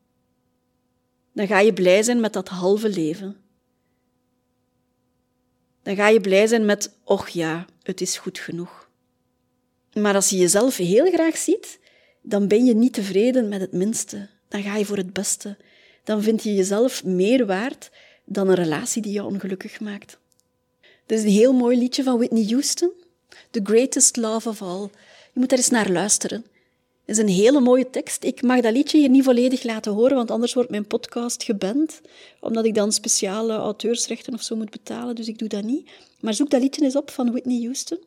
dan 1.38 1.46
ga 1.46 1.58
je 1.58 1.72
blij 1.72 2.02
zijn 2.02 2.20
met 2.20 2.32
dat 2.32 2.48
halve 2.48 2.88
leven. 2.88 3.36
Dan 5.82 5.96
ga 5.96 6.08
je 6.08 6.20
blij 6.20 6.46
zijn 6.46 6.64
met, 6.64 6.96
och 7.04 7.28
ja, 7.28 7.66
het 7.82 8.00
is 8.00 8.18
goed 8.18 8.38
genoeg. 8.38 8.90
Maar 9.92 10.14
als 10.14 10.30
je 10.30 10.36
jezelf 10.36 10.76
heel 10.76 11.10
graag 11.12 11.36
ziet, 11.36 11.80
dan 12.22 12.48
ben 12.48 12.64
je 12.64 12.74
niet 12.74 12.92
tevreden 12.92 13.48
met 13.48 13.60
het 13.60 13.72
minste. 13.72 14.28
Dan 14.48 14.62
ga 14.62 14.76
je 14.76 14.84
voor 14.84 14.96
het 14.96 15.12
beste. 15.12 15.56
Dan 16.04 16.22
vind 16.22 16.42
je 16.42 16.54
jezelf 16.54 17.04
meer 17.04 17.46
waard 17.46 17.90
dan 18.24 18.48
een 18.48 18.54
relatie 18.54 19.02
die 19.02 19.12
je 19.12 19.24
ongelukkig 19.24 19.80
maakt. 19.80 20.18
Dit 21.06 21.18
is 21.18 21.24
een 21.24 21.30
heel 21.30 21.52
mooi 21.52 21.78
liedje 21.78 22.02
van 22.02 22.16
Whitney 22.16 22.44
Houston, 22.48 22.90
The 23.50 23.60
Greatest 23.62 24.16
Love 24.16 24.48
of 24.48 24.62
All. 24.62 24.90
Je 25.32 25.40
moet 25.40 25.48
daar 25.48 25.58
eens 25.58 25.68
naar 25.68 25.90
luisteren 25.90 26.44
is 27.08 27.18
een 27.18 27.28
hele 27.28 27.60
mooie 27.60 27.90
tekst. 27.90 28.24
Ik 28.24 28.42
mag 28.42 28.60
dat 28.60 28.72
liedje 28.72 28.98
hier 28.98 29.08
niet 29.08 29.24
volledig 29.24 29.62
laten 29.62 29.92
horen, 29.92 30.16
want 30.16 30.30
anders 30.30 30.54
wordt 30.54 30.70
mijn 30.70 30.86
podcast 30.86 31.42
geband, 31.42 32.00
omdat 32.40 32.64
ik 32.64 32.74
dan 32.74 32.92
speciale 32.92 33.52
auteursrechten 33.52 34.34
of 34.34 34.42
zo 34.42 34.56
moet 34.56 34.70
betalen, 34.70 35.14
dus 35.14 35.28
ik 35.28 35.38
doe 35.38 35.48
dat 35.48 35.62
niet. 35.62 35.90
Maar 36.20 36.34
zoek 36.34 36.50
dat 36.50 36.62
liedje 36.62 36.84
eens 36.84 36.96
op 36.96 37.10
van 37.10 37.30
Whitney 37.30 37.62
Houston. 37.62 37.98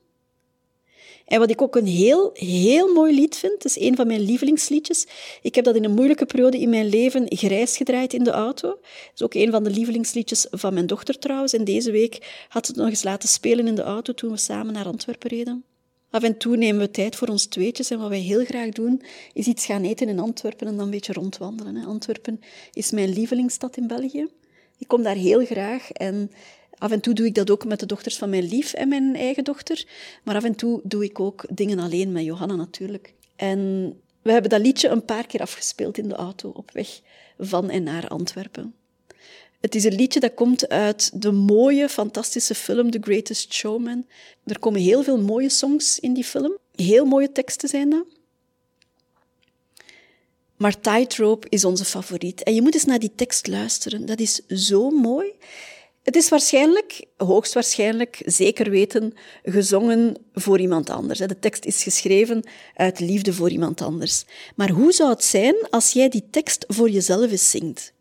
En 1.31 1.39
wat 1.39 1.49
ik 1.49 1.61
ook 1.61 1.75
een 1.75 1.87
heel, 1.87 2.29
heel 2.33 2.93
mooi 2.93 3.15
lied 3.15 3.35
vind, 3.35 3.53
het 3.53 3.65
is 3.65 3.79
een 3.79 3.95
van 3.95 4.07
mijn 4.07 4.21
lievelingsliedjes. 4.21 5.07
Ik 5.41 5.55
heb 5.55 5.65
dat 5.65 5.75
in 5.75 5.83
een 5.83 5.93
moeilijke 5.93 6.25
periode 6.25 6.59
in 6.59 6.69
mijn 6.69 6.89
leven 6.89 7.25
grijs 7.27 7.77
gedraaid 7.77 8.13
in 8.13 8.23
de 8.23 8.31
auto. 8.31 8.69
Het 8.69 9.11
is 9.15 9.21
ook 9.21 9.33
een 9.33 9.51
van 9.51 9.63
de 9.63 9.69
lievelingsliedjes 9.69 10.47
van 10.49 10.73
mijn 10.73 10.87
dochter 10.87 11.19
trouwens. 11.19 11.53
En 11.53 11.63
deze 11.63 11.91
week 11.91 12.45
had 12.49 12.65
ze 12.65 12.71
het 12.71 12.81
nog 12.81 12.89
eens 12.89 13.03
laten 13.03 13.29
spelen 13.29 13.67
in 13.67 13.75
de 13.75 13.81
auto 13.81 14.13
toen 14.13 14.31
we 14.31 14.37
samen 14.37 14.73
naar 14.73 14.85
Antwerpen 14.85 15.29
reden. 15.29 15.63
Af 16.09 16.23
en 16.23 16.37
toe 16.37 16.57
nemen 16.57 16.81
we 16.81 16.91
tijd 16.91 17.15
voor 17.15 17.27
ons 17.27 17.45
tweetjes 17.45 17.89
en 17.89 17.99
wat 17.99 18.09
wij 18.09 18.19
heel 18.19 18.45
graag 18.45 18.69
doen, 18.69 19.01
is 19.33 19.47
iets 19.47 19.65
gaan 19.65 19.83
eten 19.83 20.09
in 20.09 20.19
Antwerpen 20.19 20.67
en 20.67 20.75
dan 20.75 20.85
een 20.85 20.91
beetje 20.91 21.13
rondwandelen. 21.13 21.85
Antwerpen 21.85 22.41
is 22.73 22.91
mijn 22.91 23.09
lievelingsstad 23.09 23.77
in 23.77 23.87
België. 23.87 24.27
Ik 24.77 24.87
kom 24.87 25.03
daar 25.03 25.15
heel 25.15 25.45
graag 25.45 25.91
en 25.91 26.31
af 26.81 26.91
en 26.91 26.99
toe 26.99 27.13
doe 27.13 27.25
ik 27.25 27.35
dat 27.35 27.49
ook 27.49 27.65
met 27.65 27.79
de 27.79 27.85
dochters 27.85 28.17
van 28.17 28.29
mijn 28.29 28.43
lief 28.43 28.73
en 28.73 28.87
mijn 28.87 29.15
eigen 29.15 29.43
dochter. 29.43 29.85
Maar 30.23 30.35
af 30.35 30.43
en 30.43 30.55
toe 30.55 30.79
doe 30.83 31.03
ik 31.03 31.19
ook 31.19 31.45
dingen 31.49 31.79
alleen 31.79 32.11
met 32.11 32.23
Johanna 32.23 32.55
natuurlijk. 32.55 33.13
En 33.35 33.59
we 34.21 34.31
hebben 34.31 34.49
dat 34.49 34.61
liedje 34.61 34.87
een 34.87 35.05
paar 35.05 35.27
keer 35.27 35.41
afgespeeld 35.41 35.97
in 35.97 36.07
de 36.07 36.15
auto 36.15 36.49
op 36.49 36.71
weg 36.71 37.01
van 37.37 37.69
en 37.69 37.83
naar 37.83 38.07
Antwerpen. 38.07 38.73
Het 39.59 39.75
is 39.75 39.83
een 39.83 39.95
liedje 39.95 40.19
dat 40.19 40.33
komt 40.33 40.69
uit 40.69 41.21
de 41.21 41.31
mooie, 41.31 41.89
fantastische 41.89 42.55
film 42.55 42.91
The 42.91 43.01
Greatest 43.01 43.53
Showman. 43.53 44.05
Er 44.45 44.59
komen 44.59 44.81
heel 44.81 45.03
veel 45.03 45.21
mooie 45.21 45.49
songs 45.49 45.99
in 45.99 46.13
die 46.13 46.23
film. 46.23 46.57
Heel 46.75 47.05
mooie 47.05 47.31
teksten 47.31 47.69
zijn 47.69 47.89
dat. 47.89 48.05
Maar 50.57 50.79
Tightrope 50.79 51.47
is 51.49 51.65
onze 51.65 51.85
favoriet. 51.85 52.43
En 52.43 52.53
je 52.53 52.61
moet 52.61 52.73
eens 52.73 52.85
naar 52.85 52.99
die 52.99 53.15
tekst 53.15 53.47
luisteren. 53.47 54.05
Dat 54.05 54.19
is 54.19 54.35
zo 54.47 54.89
mooi. 54.89 55.31
Het 56.03 56.15
is 56.15 56.29
waarschijnlijk, 56.29 57.05
hoogstwaarschijnlijk, 57.17 58.21
zeker 58.25 58.69
weten, 58.69 59.13
gezongen 59.43 60.15
voor 60.33 60.59
iemand 60.59 60.89
anders. 60.89 61.19
De 61.19 61.39
tekst 61.39 61.65
is 61.65 61.83
geschreven 61.83 62.43
uit 62.75 62.99
liefde 62.99 63.33
voor 63.33 63.49
iemand 63.49 63.81
anders. 63.81 64.23
Maar 64.55 64.69
hoe 64.69 64.91
zou 64.91 65.09
het 65.09 65.23
zijn 65.23 65.55
als 65.69 65.91
jij 65.91 66.09
die 66.09 66.27
tekst 66.31 66.65
voor 66.67 66.89
jezelf 66.89 67.31
eens 67.31 67.49
zingt? 67.49 67.93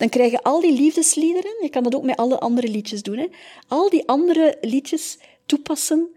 dan 0.00 0.08
krijgen 0.08 0.42
al 0.42 0.60
die 0.60 0.72
liefdesliederen, 0.72 1.56
je 1.60 1.68
kan 1.68 1.82
dat 1.82 1.94
ook 1.94 2.02
met 2.02 2.16
alle 2.16 2.38
andere 2.38 2.68
liedjes 2.68 3.02
doen, 3.02 3.18
hè, 3.18 3.26
al 3.68 3.90
die 3.90 4.08
andere 4.08 4.56
liedjes 4.60 5.18
toepassen 5.46 6.08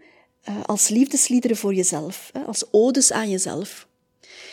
uh, 0.48 0.64
als 0.64 0.88
liefdesliederen 0.88 1.56
voor 1.56 1.74
jezelf, 1.74 2.30
als 2.46 2.64
odes 2.70 3.12
aan 3.12 3.30
jezelf. 3.30 3.86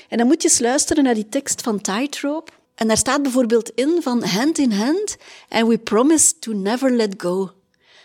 En 0.10 0.18
dan 0.18 0.28
moet 0.28 0.42
je 0.42 0.50
eens 0.50 0.60
luisteren 0.60 1.04
naar 1.04 1.14
die 1.14 1.30
tekst 1.30 1.62
van 1.62 1.82
Tightrope. 1.82 2.52
En 2.76 2.88
daar 2.88 2.98
staat 2.98 3.24
bijvoorbeeld 3.24 3.72
in 3.76 4.00
van 4.02 4.24
hand 4.24 4.58
in 4.58 4.72
hand 4.72 5.18
and 5.50 5.68
we 5.68 5.78
promise 5.78 6.40
to 6.40 6.52
never 6.52 6.92
let 6.92 7.14
go. 7.18 7.52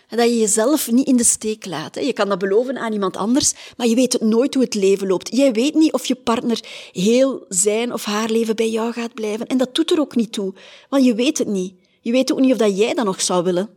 Dat 0.09 0.29
je 0.29 0.37
jezelf 0.37 0.91
niet 0.91 1.07
in 1.07 1.17
de 1.17 1.23
steek 1.23 1.65
laat. 1.65 1.95
Je 1.95 2.13
kan 2.13 2.29
dat 2.29 2.39
beloven 2.39 2.77
aan 2.77 2.93
iemand 2.93 3.17
anders, 3.17 3.53
maar 3.77 3.87
je 3.87 3.95
weet 3.95 4.21
nooit 4.21 4.53
hoe 4.53 4.63
het 4.63 4.73
leven 4.73 5.07
loopt. 5.07 5.35
Jij 5.35 5.51
weet 5.51 5.73
niet 5.73 5.93
of 5.93 6.05
je 6.05 6.15
partner 6.15 6.59
heel 6.91 7.45
zijn 7.49 7.93
of 7.93 8.03
haar 8.03 8.29
leven 8.29 8.55
bij 8.55 8.69
jou 8.69 8.93
gaat 8.93 9.13
blijven. 9.13 9.47
En 9.47 9.57
dat 9.57 9.75
doet 9.75 9.91
er 9.91 9.99
ook 9.99 10.15
niet 10.15 10.31
toe, 10.31 10.53
want 10.89 11.05
je 11.05 11.15
weet 11.15 11.37
het 11.37 11.47
niet. 11.47 11.73
Je 12.01 12.11
weet 12.11 12.31
ook 12.31 12.39
niet 12.39 12.51
of 12.51 12.57
dat 12.57 12.77
jij 12.77 12.93
dat 12.93 13.05
nog 13.05 13.21
zou 13.21 13.43
willen. 13.43 13.69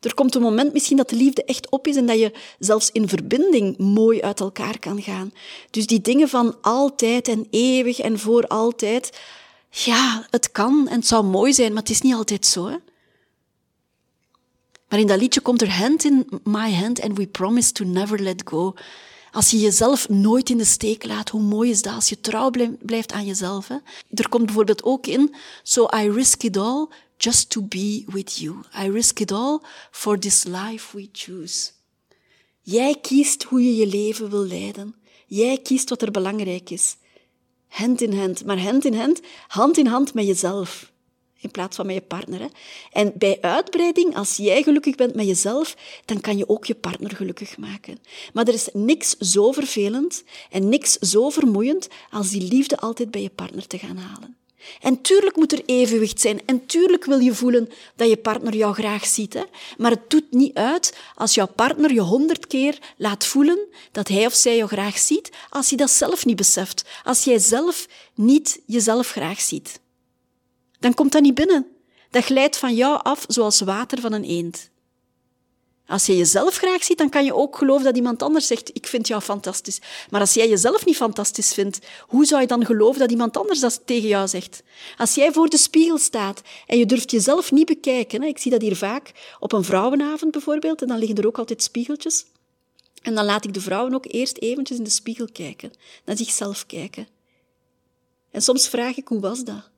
Er 0.00 0.14
komt 0.14 0.34
een 0.34 0.42
moment 0.42 0.72
misschien 0.72 0.96
dat 0.96 1.08
de 1.08 1.16
liefde 1.16 1.44
echt 1.44 1.70
op 1.70 1.86
is 1.86 1.96
en 1.96 2.06
dat 2.06 2.18
je 2.18 2.32
zelfs 2.58 2.90
in 2.92 3.08
verbinding 3.08 3.78
mooi 3.78 4.20
uit 4.20 4.40
elkaar 4.40 4.78
kan 4.78 5.02
gaan. 5.02 5.32
Dus 5.70 5.86
die 5.86 6.00
dingen 6.00 6.28
van 6.28 6.56
altijd 6.60 7.28
en 7.28 7.46
eeuwig 7.50 7.98
en 7.98 8.18
voor 8.18 8.46
altijd, 8.46 9.20
ja, 9.70 10.26
het 10.30 10.52
kan 10.52 10.88
en 10.88 10.98
het 10.98 11.06
zou 11.06 11.24
mooi 11.24 11.52
zijn, 11.52 11.72
maar 11.72 11.82
het 11.82 11.90
is 11.90 12.00
niet 12.00 12.14
altijd 12.14 12.46
zo. 12.46 12.66
Hè? 12.66 12.76
Maar 14.88 14.98
in 14.98 15.06
dat 15.06 15.20
liedje 15.20 15.40
komt 15.40 15.62
er 15.62 15.72
hand 15.72 16.04
in 16.04 16.28
my 16.44 16.74
hand 16.74 17.00
and 17.00 17.16
we 17.16 17.26
promise 17.26 17.72
to 17.72 17.84
never 17.84 18.22
let 18.22 18.42
go. 18.44 18.74
Als 19.32 19.50
je 19.50 19.58
jezelf 19.58 20.08
nooit 20.08 20.50
in 20.50 20.58
de 20.58 20.64
steek 20.64 21.04
laat, 21.04 21.28
hoe 21.28 21.42
mooi 21.42 21.70
is 21.70 21.82
dat 21.82 21.94
als 21.94 22.08
je 22.08 22.20
trouw 22.20 22.50
blijft 22.82 23.12
aan 23.12 23.26
jezelf. 23.26 23.68
Hè? 23.68 23.76
Er 24.14 24.28
komt 24.28 24.44
bijvoorbeeld 24.44 24.82
ook 24.82 25.06
in, 25.06 25.34
so 25.62 25.88
I 25.96 26.10
risk 26.10 26.42
it 26.42 26.56
all 26.56 26.88
just 27.16 27.50
to 27.50 27.62
be 27.62 28.04
with 28.06 28.38
you. 28.38 28.56
I 28.82 28.90
risk 28.90 29.20
it 29.20 29.32
all 29.32 29.60
for 29.90 30.18
this 30.18 30.44
life 30.44 30.96
we 30.96 31.08
choose. 31.12 31.70
Jij 32.62 32.98
kiest 33.00 33.42
hoe 33.42 33.62
je 33.62 33.76
je 33.76 33.86
leven 33.86 34.30
wil 34.30 34.46
leiden. 34.46 34.94
Jij 35.26 35.58
kiest 35.58 35.88
wat 35.88 36.02
er 36.02 36.10
belangrijk 36.10 36.70
is. 36.70 36.96
Hand 37.68 38.00
in 38.00 38.18
hand, 38.18 38.44
maar 38.44 38.58
hand 38.58 38.84
in 38.84 38.94
hand, 38.94 39.20
hand 39.46 39.78
in 39.78 39.86
hand 39.86 40.14
met 40.14 40.26
jezelf 40.26 40.92
in 41.40 41.50
plaats 41.50 41.76
van 41.76 41.86
met 41.86 41.94
je 41.94 42.00
partner. 42.00 42.50
En 42.92 43.12
bij 43.14 43.38
uitbreiding, 43.40 44.16
als 44.16 44.36
jij 44.36 44.62
gelukkig 44.62 44.94
bent 44.94 45.14
met 45.14 45.26
jezelf, 45.26 45.76
dan 46.04 46.20
kan 46.20 46.36
je 46.36 46.48
ook 46.48 46.64
je 46.64 46.74
partner 46.74 47.16
gelukkig 47.16 47.56
maken. 47.56 47.98
Maar 48.32 48.48
er 48.48 48.54
is 48.54 48.68
niks 48.72 49.16
zo 49.16 49.52
vervelend 49.52 50.24
en 50.50 50.68
niks 50.68 50.92
zo 50.92 51.30
vermoeiend 51.30 51.88
als 52.10 52.30
die 52.30 52.42
liefde 52.42 52.78
altijd 52.78 53.10
bij 53.10 53.22
je 53.22 53.30
partner 53.30 53.66
te 53.66 53.78
gaan 53.78 53.96
halen. 53.96 54.36
En 54.80 55.00
tuurlijk 55.00 55.36
moet 55.36 55.52
er 55.52 55.62
evenwicht 55.66 56.20
zijn. 56.20 56.40
En 56.46 56.66
tuurlijk 56.66 57.04
wil 57.04 57.18
je 57.18 57.34
voelen 57.34 57.68
dat 57.96 58.08
je 58.08 58.16
partner 58.16 58.56
jou 58.56 58.74
graag 58.74 59.06
ziet. 59.06 59.34
Hè? 59.34 59.42
Maar 59.76 59.90
het 59.90 60.10
doet 60.10 60.30
niet 60.30 60.54
uit 60.54 60.96
als 61.14 61.34
jouw 61.34 61.48
partner 61.48 61.92
je 61.92 62.00
honderd 62.00 62.46
keer 62.46 62.78
laat 62.96 63.24
voelen 63.24 63.58
dat 63.92 64.08
hij 64.08 64.26
of 64.26 64.34
zij 64.34 64.56
jou 64.56 64.68
graag 64.68 64.98
ziet, 64.98 65.30
als 65.50 65.68
hij 65.68 65.78
dat 65.78 65.90
zelf 65.90 66.24
niet 66.24 66.36
beseft. 66.36 66.84
Als 67.04 67.24
jij 67.24 67.38
zelf 67.38 67.86
niet 68.14 68.60
jezelf 68.66 69.10
graag 69.10 69.40
ziet 69.40 69.80
dan 70.78 70.94
komt 70.94 71.12
dat 71.12 71.22
niet 71.22 71.34
binnen. 71.34 71.66
Dat 72.10 72.24
glijdt 72.24 72.56
van 72.56 72.74
jou 72.74 73.00
af 73.02 73.24
zoals 73.28 73.60
water 73.60 74.00
van 74.00 74.12
een 74.12 74.24
eend. 74.24 74.70
Als 75.88 76.06
je 76.06 76.16
jezelf 76.16 76.56
graag 76.56 76.84
ziet, 76.84 76.98
dan 76.98 77.08
kan 77.08 77.24
je 77.24 77.34
ook 77.34 77.56
geloven 77.56 77.84
dat 77.84 77.96
iemand 77.96 78.22
anders 78.22 78.46
zegt, 78.46 78.70
ik 78.72 78.86
vind 78.86 79.08
jou 79.08 79.22
fantastisch. 79.22 79.80
Maar 80.10 80.20
als 80.20 80.34
jij 80.34 80.48
jezelf 80.48 80.84
niet 80.84 80.96
fantastisch 80.96 81.54
vindt, 81.54 81.78
hoe 82.00 82.24
zou 82.24 82.40
je 82.40 82.46
dan 82.46 82.66
geloven 82.66 83.00
dat 83.00 83.10
iemand 83.10 83.36
anders 83.36 83.60
dat 83.60 83.82
tegen 83.84 84.08
jou 84.08 84.28
zegt? 84.28 84.62
Als 84.96 85.14
jij 85.14 85.32
voor 85.32 85.48
de 85.48 85.56
spiegel 85.56 85.98
staat 85.98 86.42
en 86.66 86.78
je 86.78 86.86
durft 86.86 87.10
jezelf 87.10 87.52
niet 87.52 87.66
bekijken, 87.66 88.22
ik 88.22 88.38
zie 88.38 88.50
dat 88.50 88.62
hier 88.62 88.76
vaak 88.76 89.36
op 89.40 89.52
een 89.52 89.64
vrouwenavond 89.64 90.32
bijvoorbeeld, 90.32 90.82
en 90.82 90.88
dan 90.88 90.98
liggen 90.98 91.16
er 91.16 91.26
ook 91.26 91.38
altijd 91.38 91.62
spiegeltjes. 91.62 92.24
En 93.02 93.14
dan 93.14 93.24
laat 93.24 93.44
ik 93.44 93.54
de 93.54 93.60
vrouwen 93.60 93.94
ook 93.94 94.06
eerst 94.08 94.36
eventjes 94.36 94.78
in 94.78 94.84
de 94.84 94.90
spiegel 94.90 95.28
kijken, 95.32 95.72
naar 96.04 96.16
zichzelf 96.16 96.66
kijken. 96.66 97.08
En 98.30 98.42
soms 98.42 98.68
vraag 98.68 98.96
ik, 98.96 99.08
hoe 99.08 99.20
was 99.20 99.44
dat? 99.44 99.70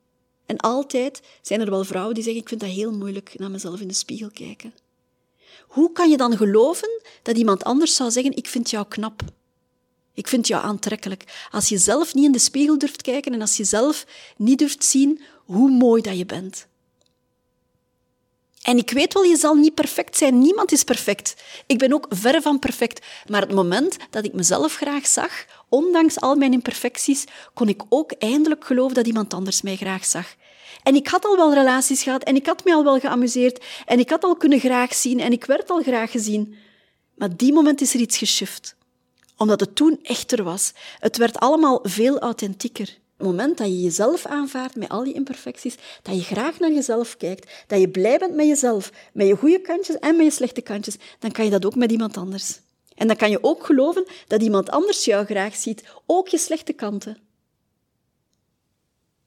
En 0.45 0.57
altijd 0.57 1.21
zijn 1.41 1.61
er 1.61 1.69
wel 1.69 1.83
vrouwen 1.83 2.13
die 2.13 2.23
zeggen, 2.23 2.41
ik 2.41 2.47
vind 2.47 2.61
dat 2.61 2.69
heel 2.69 2.91
moeilijk 2.91 3.33
naar 3.37 3.51
mezelf 3.51 3.79
in 3.79 3.87
de 3.87 3.93
spiegel 3.93 4.29
kijken. 4.33 4.73
Hoe 5.67 5.91
kan 5.91 6.09
je 6.09 6.17
dan 6.17 6.37
geloven 6.37 7.01
dat 7.21 7.37
iemand 7.37 7.63
anders 7.63 7.95
zou 7.95 8.11
zeggen: 8.11 8.35
Ik 8.35 8.47
vind 8.47 8.69
jou 8.69 8.85
knap? 8.87 9.21
Ik 10.13 10.27
vind 10.27 10.47
jou 10.47 10.63
aantrekkelijk. 10.63 11.47
Als 11.51 11.69
je 11.69 11.77
zelf 11.77 12.13
niet 12.13 12.25
in 12.25 12.31
de 12.31 12.39
spiegel 12.39 12.77
durft 12.77 13.01
kijken 13.01 13.33
en 13.33 13.41
als 13.41 13.57
je 13.57 13.63
zelf 13.63 14.05
niet 14.37 14.59
durft 14.59 14.83
zien 14.83 15.21
hoe 15.45 15.69
mooi 15.69 16.01
dat 16.01 16.17
je 16.17 16.25
bent. 16.25 16.67
En 18.61 18.77
ik 18.77 18.91
weet 18.91 19.13
wel, 19.13 19.23
je 19.23 19.35
zal 19.35 19.55
niet 19.55 19.73
perfect 19.73 20.17
zijn. 20.17 20.39
Niemand 20.39 20.71
is 20.71 20.83
perfect. 20.83 21.35
Ik 21.65 21.77
ben 21.77 21.93
ook 21.93 22.05
ver 22.09 22.41
van 22.41 22.59
perfect. 22.59 23.05
Maar 23.27 23.41
het 23.41 23.53
moment 23.53 23.97
dat 24.09 24.25
ik 24.25 24.33
mezelf 24.33 24.75
graag 24.75 25.07
zag, 25.07 25.45
ondanks 25.69 26.19
al 26.19 26.35
mijn 26.35 26.53
imperfecties, 26.53 27.25
kon 27.53 27.67
ik 27.67 27.81
ook 27.89 28.11
eindelijk 28.11 28.65
geloven 28.65 28.95
dat 28.95 29.07
iemand 29.07 29.33
anders 29.33 29.61
mij 29.61 29.75
graag 29.75 30.05
zag. 30.05 30.35
En 30.83 30.95
ik 30.95 31.07
had 31.07 31.25
al 31.25 31.35
wel 31.35 31.53
relaties 31.53 32.03
gehad 32.03 32.23
en 32.23 32.35
ik 32.35 32.45
had 32.45 32.63
me 32.63 32.73
al 32.73 32.83
wel 32.83 32.99
geamuseerd 32.99 33.63
en 33.85 33.99
ik 33.99 34.09
had 34.09 34.23
al 34.23 34.35
kunnen 34.35 34.59
graag 34.59 34.93
zien 34.93 35.19
en 35.19 35.31
ik 35.31 35.45
werd 35.45 35.69
al 35.69 35.81
graag 35.81 36.11
gezien. 36.11 36.55
Maar 37.15 37.37
die 37.37 37.53
moment 37.53 37.81
is 37.81 37.93
er 37.93 37.99
iets 37.99 38.17
geschift. 38.17 38.75
Omdat 39.37 39.59
het 39.59 39.75
toen 39.75 39.99
echter 40.03 40.43
was. 40.43 40.73
Het 40.99 41.17
werd 41.17 41.39
allemaal 41.39 41.79
veel 41.83 42.19
authentieker. 42.19 42.97
Het 43.17 43.29
moment 43.29 43.57
dat 43.57 43.67
je 43.67 43.81
jezelf 43.81 44.25
aanvaardt 44.25 44.75
met 44.75 44.89
al 44.89 45.03
die 45.03 45.13
imperfecties, 45.13 45.75
dat 46.01 46.15
je 46.15 46.21
graag 46.21 46.59
naar 46.59 46.71
jezelf 46.71 47.17
kijkt, 47.17 47.51
dat 47.67 47.79
je 47.79 47.89
blij 47.89 48.17
bent 48.17 48.35
met 48.35 48.47
jezelf, 48.47 48.91
met 49.13 49.27
je 49.27 49.35
goede 49.35 49.61
kantjes 49.61 49.99
en 49.99 50.15
met 50.15 50.25
je 50.25 50.31
slechte 50.31 50.61
kantjes, 50.61 50.95
dan 51.19 51.31
kan 51.31 51.45
je 51.45 51.51
dat 51.51 51.65
ook 51.65 51.75
met 51.75 51.91
iemand 51.91 52.17
anders. 52.17 52.59
En 52.95 53.07
dan 53.07 53.15
kan 53.15 53.29
je 53.29 53.43
ook 53.43 53.65
geloven 53.65 54.05
dat 54.27 54.41
iemand 54.41 54.69
anders 54.69 55.05
jou 55.05 55.25
graag 55.25 55.55
ziet, 55.55 55.83
ook 56.05 56.27
je 56.27 56.37
slechte 56.37 56.73
kanten. 56.73 57.17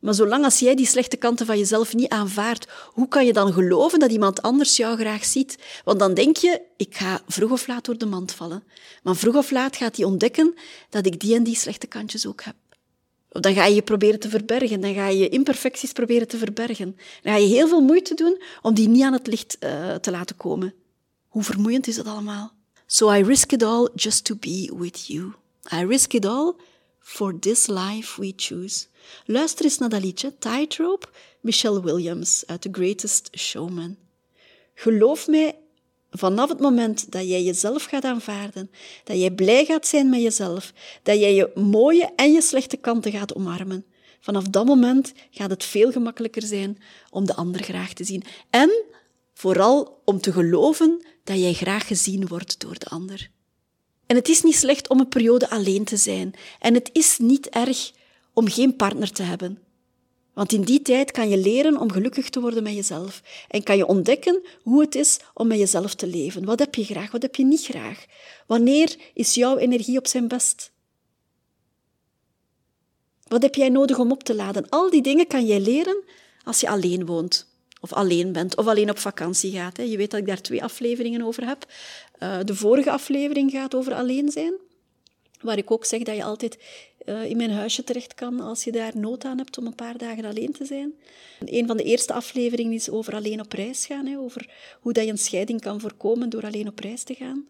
Maar 0.05 0.15
zolang 0.15 0.45
als 0.45 0.59
jij 0.59 0.75
die 0.75 0.87
slechte 0.87 1.17
kanten 1.17 1.47
van 1.47 1.59
jezelf 1.59 1.95
niet 1.95 2.09
aanvaardt, 2.09 2.67
hoe 2.93 3.09
kan 3.09 3.27
je 3.27 3.33
dan 3.33 3.53
geloven 3.53 3.99
dat 3.99 4.11
iemand 4.11 4.43
anders 4.43 4.77
jou 4.77 4.97
graag 4.97 5.25
ziet? 5.25 5.59
Want 5.85 5.99
dan 5.99 6.15
denk 6.15 6.37
je, 6.37 6.61
ik 6.77 6.97
ga 6.97 7.23
vroeg 7.29 7.51
of 7.51 7.67
laat 7.67 7.85
door 7.85 7.99
de 7.99 8.07
mand 8.07 8.33
vallen. 8.33 8.65
Maar 9.03 9.17
vroeg 9.17 9.37
of 9.37 9.51
laat 9.51 9.77
gaat 9.77 9.97
hij 9.97 10.05
ontdekken 10.05 10.55
dat 10.91 11.07
ik 11.07 11.21
die 11.21 11.35
en 11.35 11.43
die 11.43 11.57
slechte 11.57 11.87
kantjes 11.87 12.27
ook 12.27 12.43
heb. 12.43 12.55
Of 13.31 13.41
dan 13.41 13.55
ga 13.55 13.65
je 13.65 13.75
je 13.75 13.83
proberen 13.83 14.21
te 14.21 14.29
verbergen, 14.29 14.81
dan 14.81 14.95
ga 14.95 15.09
je 15.09 15.19
je 15.19 15.29
imperfecties 15.29 15.93
proberen 15.93 16.29
te 16.29 16.39
verbergen. 16.39 16.97
Dan 17.23 17.33
ga 17.33 17.39
je 17.39 17.47
heel 17.47 17.69
veel 17.69 17.83
moeite 17.83 18.15
doen 18.15 18.43
om 18.63 18.75
die 18.75 18.89
niet 18.89 19.03
aan 19.03 19.13
het 19.13 19.27
licht 19.27 19.57
uh, 19.61 19.95
te 19.95 20.11
laten 20.11 20.37
komen. 20.37 20.75
Hoe 21.29 21.43
vermoeiend 21.43 21.87
is 21.87 21.97
dat 21.97 22.07
allemaal? 22.07 22.53
So 22.87 23.13
I 23.13 23.23
risk 23.23 23.53
it 23.53 23.63
all 23.63 23.89
just 23.95 24.25
to 24.25 24.37
be 24.41 24.73
with 24.77 25.07
you. 25.07 25.33
I 25.73 25.85
risk 25.85 26.13
it 26.13 26.25
all 26.25 26.55
for 26.99 27.39
this 27.39 27.67
life 27.67 28.21
we 28.21 28.33
choose. 28.37 28.87
Luister 29.27 29.65
eens 29.65 29.79
naar 29.79 29.89
dat 29.89 30.03
liedje, 30.03 30.39
Tightrope, 30.39 31.07
Michelle 31.41 31.83
Williams 31.83 32.43
uit 32.47 32.61
The 32.61 32.69
Greatest 32.73 33.29
Showman. 33.39 33.97
Geloof 34.75 35.29
mij, 35.29 35.59
vanaf 36.11 36.49
het 36.49 36.61
moment 36.61 37.13
dat 37.13 37.29
jij 37.29 37.43
jezelf 37.43 37.85
gaat 37.85 38.05
aanvaarden, 38.05 38.71
dat 39.05 39.19
jij 39.19 39.31
blij 39.31 39.65
gaat 39.65 39.87
zijn 39.87 40.09
met 40.09 40.23
jezelf, 40.23 40.73
dat 41.03 41.19
jij 41.19 41.35
je 41.35 41.51
mooie 41.55 42.13
en 42.17 42.33
je 42.33 42.43
slechte 42.43 42.77
kanten 42.77 43.13
gaat 43.13 43.35
omarmen, 43.35 43.85
vanaf 44.21 44.45
dat 44.45 44.67
moment 44.67 45.13
gaat 45.31 45.51
het 45.51 45.65
veel 45.65 45.93
gemakkelijker 45.93 46.43
zijn 46.43 46.79
om 47.11 47.27
de 47.27 47.35
ander 47.35 47.63
graag 47.63 47.93
te 47.93 48.05
zien. 48.05 48.25
En 48.51 48.85
vooral 49.35 50.01
om 50.05 50.21
te 50.21 50.33
geloven 50.33 51.05
dat 51.25 51.39
jij 51.39 51.53
graag 51.53 51.87
gezien 51.87 52.27
wordt 52.27 52.61
door 52.61 52.79
de 52.79 52.87
ander. 52.87 53.31
En 54.07 54.17
het 54.17 54.29
is 54.29 54.43
niet 54.43 54.57
slecht 54.57 54.89
om 54.89 55.01
een 55.01 55.09
periode 55.09 55.51
alleen 55.51 55.85
te 55.85 55.97
zijn. 55.97 56.35
En 56.59 56.75
het 56.75 56.91
is 56.93 57.19
niet 57.19 57.49
erg 57.49 57.93
om 58.35 58.49
geen 58.49 58.77
partner 58.77 59.13
te 59.13 59.23
hebben. 59.23 59.59
Want 60.35 60.53
in 60.53 60.63
die 60.63 60.83
tijd 60.83 61.11
kan 61.11 61.29
je 61.29 61.39
leren 61.39 61.81
om 61.81 61.93
gelukkig 61.93 62.31
te 62.31 62.41
worden 62.41 62.63
met 62.63 62.75
jezelf. 62.75 63.23
En 63.49 63.63
kan 63.63 63.77
je 63.77 63.87
ontdekken 63.87 64.43
hoe 64.63 64.81
het 64.81 64.95
is 64.95 65.19
om 65.35 65.47
met 65.47 65.59
jezelf 65.59 65.95
te 65.95 66.07
leven. 66.07 66.45
Wat 66.45 66.59
heb 66.59 66.75
je 66.75 66.85
graag, 66.85 67.11
wat 67.11 67.23
heb 67.23 67.35
je 67.35 67.45
niet 67.45 67.65
graag? 67.65 68.05
Wanneer 68.47 68.97
is 69.15 69.35
jouw 69.35 69.57
energie 69.57 69.99
op 69.99 70.07
zijn 70.07 70.29
best? 70.29 70.73
Wat 73.29 73.43
heb 73.43 73.55
jij 73.55 73.69
nodig 73.69 73.99
om 73.99 74.11
op 74.11 74.23
te 74.23 74.35
laden? 74.35 74.69
Al 74.69 74.91
die 74.91 75.03
dingen 75.03 75.27
kan 75.27 75.47
jij 75.47 75.61
leren 75.61 76.03
als 76.45 76.61
je 76.61 76.69
alleen 76.69 77.07
woont. 77.07 77.53
Of 77.81 77.93
alleen 77.93 78.33
bent, 78.33 78.57
of 78.57 78.67
alleen 78.67 78.91
op 78.91 78.99
vakantie 78.99 79.53
gaat. 79.53 79.77
Je 79.77 79.97
weet 79.97 80.11
dat 80.11 80.21
ik 80.21 80.27
daar 80.27 80.41
twee 80.41 80.63
afleveringen 80.63 81.23
over 81.23 81.47
heb. 81.47 81.67
Eh, 82.19 82.39
de 82.45 82.55
vorige 82.55 82.91
aflevering 82.91 83.51
gaat 83.51 83.75
over 83.75 83.95
alleen 83.95 84.31
zijn. 84.31 84.55
Waar 85.41 85.59
ik 85.59 85.71
ook 85.71 85.85
zeg 85.85 86.03
dat 86.03 86.17
je 86.17 86.25
altijd 86.25 86.59
uh, 87.05 87.25
in 87.25 87.37
mijn 87.37 87.51
huisje 87.51 87.85
terecht 87.85 88.15
kan 88.15 88.41
als 88.41 88.65
je 88.65 88.73
daar 88.73 88.93
nood 88.95 89.25
aan 89.25 89.39
hebt 89.39 89.59
om 89.59 89.67
een 89.67 89.75
paar 89.75 89.99
dagen 89.99 90.25
alleen 90.25 90.53
te 90.53 90.65
zijn. 90.65 90.95
Een 91.45 91.67
van 91.67 91.77
de 91.77 91.83
eerste 91.83 92.13
afleveringen 92.13 92.73
is 92.73 92.91
over 92.91 93.15
alleen 93.15 93.41
op 93.41 93.53
reis 93.53 93.87
gaan, 93.87 94.07
hè, 94.07 94.19
over 94.19 94.51
hoe 94.81 94.93
dat 94.93 95.05
je 95.05 95.11
een 95.11 95.19
scheiding 95.19 95.61
kan 95.61 95.81
voorkomen 95.81 96.29
door 96.29 96.45
alleen 96.45 96.69
op 96.69 96.79
reis 96.79 97.03
te 97.03 97.15
gaan. 97.15 97.47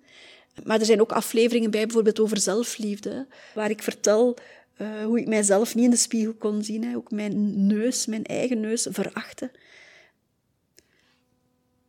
Maar 0.64 0.80
er 0.80 0.86
zijn 0.86 1.00
ook 1.00 1.12
afleveringen 1.12 1.70
bij, 1.70 1.84
bijvoorbeeld 1.84 2.20
over 2.20 2.40
zelfliefde, 2.40 3.26
waar 3.54 3.70
ik 3.70 3.82
vertel 3.82 4.36
uh, 4.78 5.04
hoe 5.04 5.20
ik 5.20 5.26
mijzelf 5.26 5.74
niet 5.74 5.84
in 5.84 5.90
de 5.90 5.96
spiegel 5.96 6.34
kon 6.34 6.62
zien, 6.62 6.84
hè, 6.84 6.96
ook 6.96 7.10
mijn 7.10 7.66
neus, 7.66 8.06
mijn 8.06 8.24
eigen 8.24 8.60
neus, 8.60 8.86
verachten. 8.90 9.50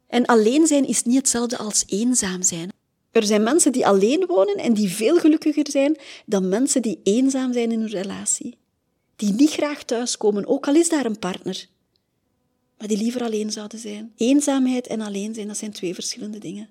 En 0.08 0.26
alleen 0.26 0.68
zijn 0.68 0.88
is 0.88 1.04
niet 1.04 1.18
hetzelfde 1.18 1.58
als 1.58 1.84
eenzaam 1.88 2.44
zijn. 2.44 2.70
Er 3.16 3.24
zijn 3.24 3.44
mensen 3.44 3.72
die 3.72 3.88
alleen 3.88 4.26
wonen 4.28 4.56
en 4.56 4.74
die 4.74 4.90
veel 4.90 5.18
gelukkiger 5.18 5.72
zijn 5.72 5.98
dan 6.26 6.50
mensen 6.50 6.82
die 6.82 7.00
eenzaam 7.04 7.54
zijn 7.54 7.72
in 7.72 7.80
hun 7.80 7.90
relatie. 7.90 8.58
Die 9.16 9.34
niet 9.34 9.50
graag 9.50 9.84
thuiskomen, 9.84 10.48
ook 10.48 10.68
al 10.68 10.76
is 10.76 10.90
daar 10.90 11.06
een 11.06 11.20
partner. 11.20 11.68
Maar 12.78 12.88
die 12.88 12.98
liever 12.98 13.24
alleen 13.24 13.52
zouden 13.52 13.80
zijn. 13.80 14.12
Eenzaamheid 14.16 14.88
en 14.88 15.02
alleen 15.02 15.34
zijn, 15.34 15.48
dat 15.48 15.58
zijn 15.58 15.72
twee 15.72 15.94
verschillende 15.94 16.38
dingen. 16.38 16.70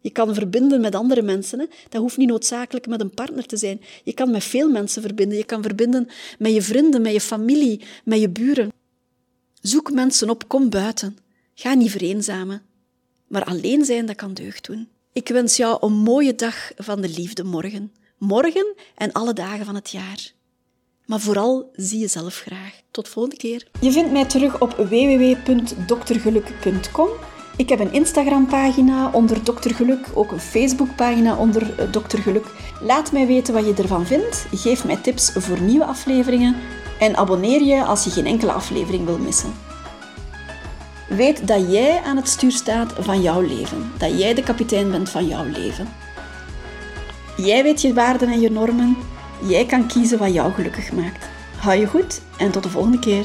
Je 0.00 0.10
kan 0.10 0.34
verbinden 0.34 0.80
met 0.80 0.94
andere 0.94 1.22
mensen. 1.22 1.58
Hè. 1.58 1.66
Dat 1.88 2.00
hoeft 2.00 2.16
niet 2.16 2.28
noodzakelijk 2.28 2.86
met 2.86 3.00
een 3.00 3.14
partner 3.14 3.46
te 3.46 3.56
zijn. 3.56 3.80
Je 4.04 4.12
kan 4.12 4.30
met 4.30 4.44
veel 4.44 4.68
mensen 4.68 5.02
verbinden. 5.02 5.38
Je 5.38 5.44
kan 5.44 5.62
verbinden 5.62 6.08
met 6.38 6.52
je 6.52 6.62
vrienden, 6.62 7.02
met 7.02 7.12
je 7.12 7.20
familie, 7.20 7.80
met 8.04 8.20
je 8.20 8.28
buren. 8.28 8.72
Zoek 9.60 9.92
mensen 9.92 10.30
op, 10.30 10.48
kom 10.48 10.70
buiten. 10.70 11.18
Ga 11.54 11.74
niet 11.74 11.90
vereenzamen. 11.90 12.65
Maar 13.26 13.44
alleen 13.44 13.84
zijn, 13.84 14.06
dat 14.06 14.16
kan 14.16 14.34
deugd 14.34 14.66
doen. 14.66 14.88
Ik 15.12 15.28
wens 15.28 15.56
jou 15.56 15.78
een 15.80 15.92
mooie 15.92 16.34
dag 16.34 16.70
van 16.76 17.00
de 17.00 17.08
liefde 17.08 17.44
morgen. 17.44 17.92
Morgen 18.18 18.74
en 18.94 19.12
alle 19.12 19.32
dagen 19.32 19.64
van 19.64 19.74
het 19.74 19.90
jaar. 19.90 20.34
Maar 21.06 21.20
vooral 21.20 21.70
zie 21.72 21.98
jezelf 21.98 22.34
graag. 22.34 22.80
Tot 22.90 23.08
volgende 23.08 23.36
keer. 23.36 23.68
Je 23.80 23.92
vindt 23.92 24.12
mij 24.12 24.24
terug 24.24 24.60
op 24.60 24.72
www.doktergeluk.com. 24.72 27.08
Ik 27.56 27.68
heb 27.68 27.78
een 27.78 27.92
Instagram-pagina 27.92 29.10
onder 29.10 29.44
Dokter 29.44 29.74
Geluk, 29.74 30.06
ook 30.14 30.32
een 30.32 30.40
Facebook-pagina 30.40 31.36
onder 31.36 31.78
eh, 31.78 31.92
Dokter 31.92 32.18
Geluk. 32.18 32.46
Laat 32.80 33.12
mij 33.12 33.26
weten 33.26 33.54
wat 33.54 33.66
je 33.66 33.74
ervan 33.74 34.06
vindt. 34.06 34.46
Geef 34.52 34.84
mij 34.84 34.96
tips 34.96 35.32
voor 35.32 35.60
nieuwe 35.60 35.84
afleveringen 35.84 36.56
en 36.98 37.16
abonneer 37.16 37.62
je 37.62 37.84
als 37.84 38.04
je 38.04 38.10
geen 38.10 38.26
enkele 38.26 38.52
aflevering 38.52 39.04
wil 39.04 39.18
missen. 39.18 39.65
Weet 41.08 41.46
dat 41.46 41.72
jij 41.72 42.00
aan 42.02 42.16
het 42.16 42.28
stuur 42.28 42.52
staat 42.52 42.92
van 42.98 43.22
jouw 43.22 43.40
leven. 43.40 43.92
Dat 43.98 44.18
jij 44.18 44.34
de 44.34 44.42
kapitein 44.42 44.90
bent 44.90 45.10
van 45.10 45.26
jouw 45.26 45.44
leven. 45.44 45.88
Jij 47.36 47.62
weet 47.62 47.80
je 47.80 47.94
waarden 47.94 48.28
en 48.28 48.40
je 48.40 48.50
normen. 48.50 48.96
Jij 49.42 49.66
kan 49.66 49.86
kiezen 49.86 50.18
wat 50.18 50.32
jou 50.32 50.52
gelukkig 50.52 50.92
maakt. 50.92 51.28
Hou 51.56 51.78
je 51.78 51.86
goed 51.86 52.20
en 52.38 52.50
tot 52.50 52.62
de 52.62 52.68
volgende 52.68 52.98
keer. 52.98 53.24